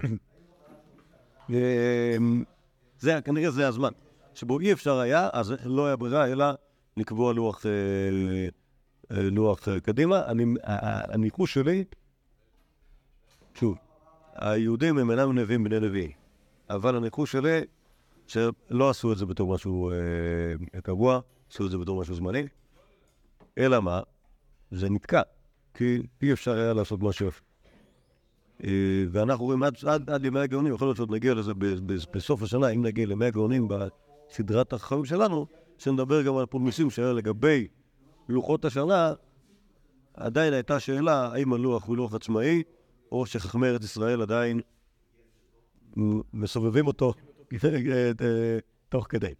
[1.50, 2.44] אמ,
[2.98, 3.90] זה, כנראה זה הזמן.
[4.34, 6.44] שבו אי אפשר היה, אז לא היה ברירה, אלא
[6.96, 7.70] לקבוע לוח, אה,
[9.16, 10.22] אה, לוח קדימה.
[11.12, 11.84] הניחוש שלי,
[13.54, 13.76] שוב,
[14.34, 16.10] היהודים הם אינם נביאים בני נביאים,
[16.70, 17.60] אבל הניחוש שלי,
[18.28, 21.20] שלא עשו את זה בתור משהו אה, קבוע,
[21.50, 22.46] עשו את זה בתור משהו זמני,
[23.58, 24.00] אלא מה?
[24.70, 25.22] זה נתקע,
[25.74, 27.40] כי אי אפשר היה לעשות משהו יפה.
[28.64, 31.92] אה, ואנחנו רואים עד, עד, עד ימי הגאונים, יכול להיות שעוד נגיע לזה ב, ב,
[32.12, 35.46] בסוף השנה, אם נגיע לימי הגאונים בסדרת החכמים שלנו,
[35.78, 37.68] שנדבר גם על פולמוסים שהיה לגבי
[38.28, 39.12] לוחות השנה,
[40.14, 42.62] עדיין הייתה שאלה האם הלוח הוא לוח עצמאי,
[43.12, 44.60] או שחכמי ארץ ישראל עדיין
[46.32, 47.14] מסובבים אותו
[48.88, 49.34] תוך כדי.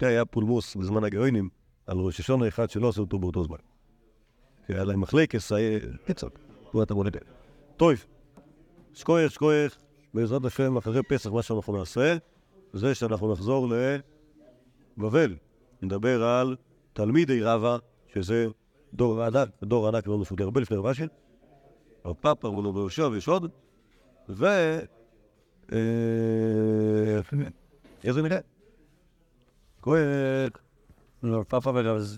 [0.00, 1.48] זה היה פולמוס בזמן הגאונים
[1.86, 3.56] על ראש השונה אחד שלא עשו אותו באותו זמן.
[4.68, 5.52] היה להם מחלקס.
[6.06, 6.28] קיצר,
[6.70, 7.22] תנועת המולדת.
[7.76, 7.92] טוב,
[8.94, 9.78] שקוייך, שקוייך,
[10.14, 12.16] בעזרת השם, אחרי פסח, מה שאנחנו נעשה,
[12.72, 13.68] זה שאנחנו נחזור
[14.96, 15.36] לבבל.
[15.82, 16.56] נדבר על
[16.92, 17.76] תלמידי רבא,
[18.14, 18.46] שזה
[18.94, 21.08] דור ענק, דור ענק מאוד משמעותי, הרבה לפני רבשין.
[22.04, 23.50] הרב פאפה, רבנו ביהושע ויש עוד.
[24.28, 24.46] ו...
[25.72, 27.20] אה,
[28.04, 28.38] איך זה נראה?
[29.82, 30.48] כהן.
[31.22, 32.12] לא, פאפה ורז.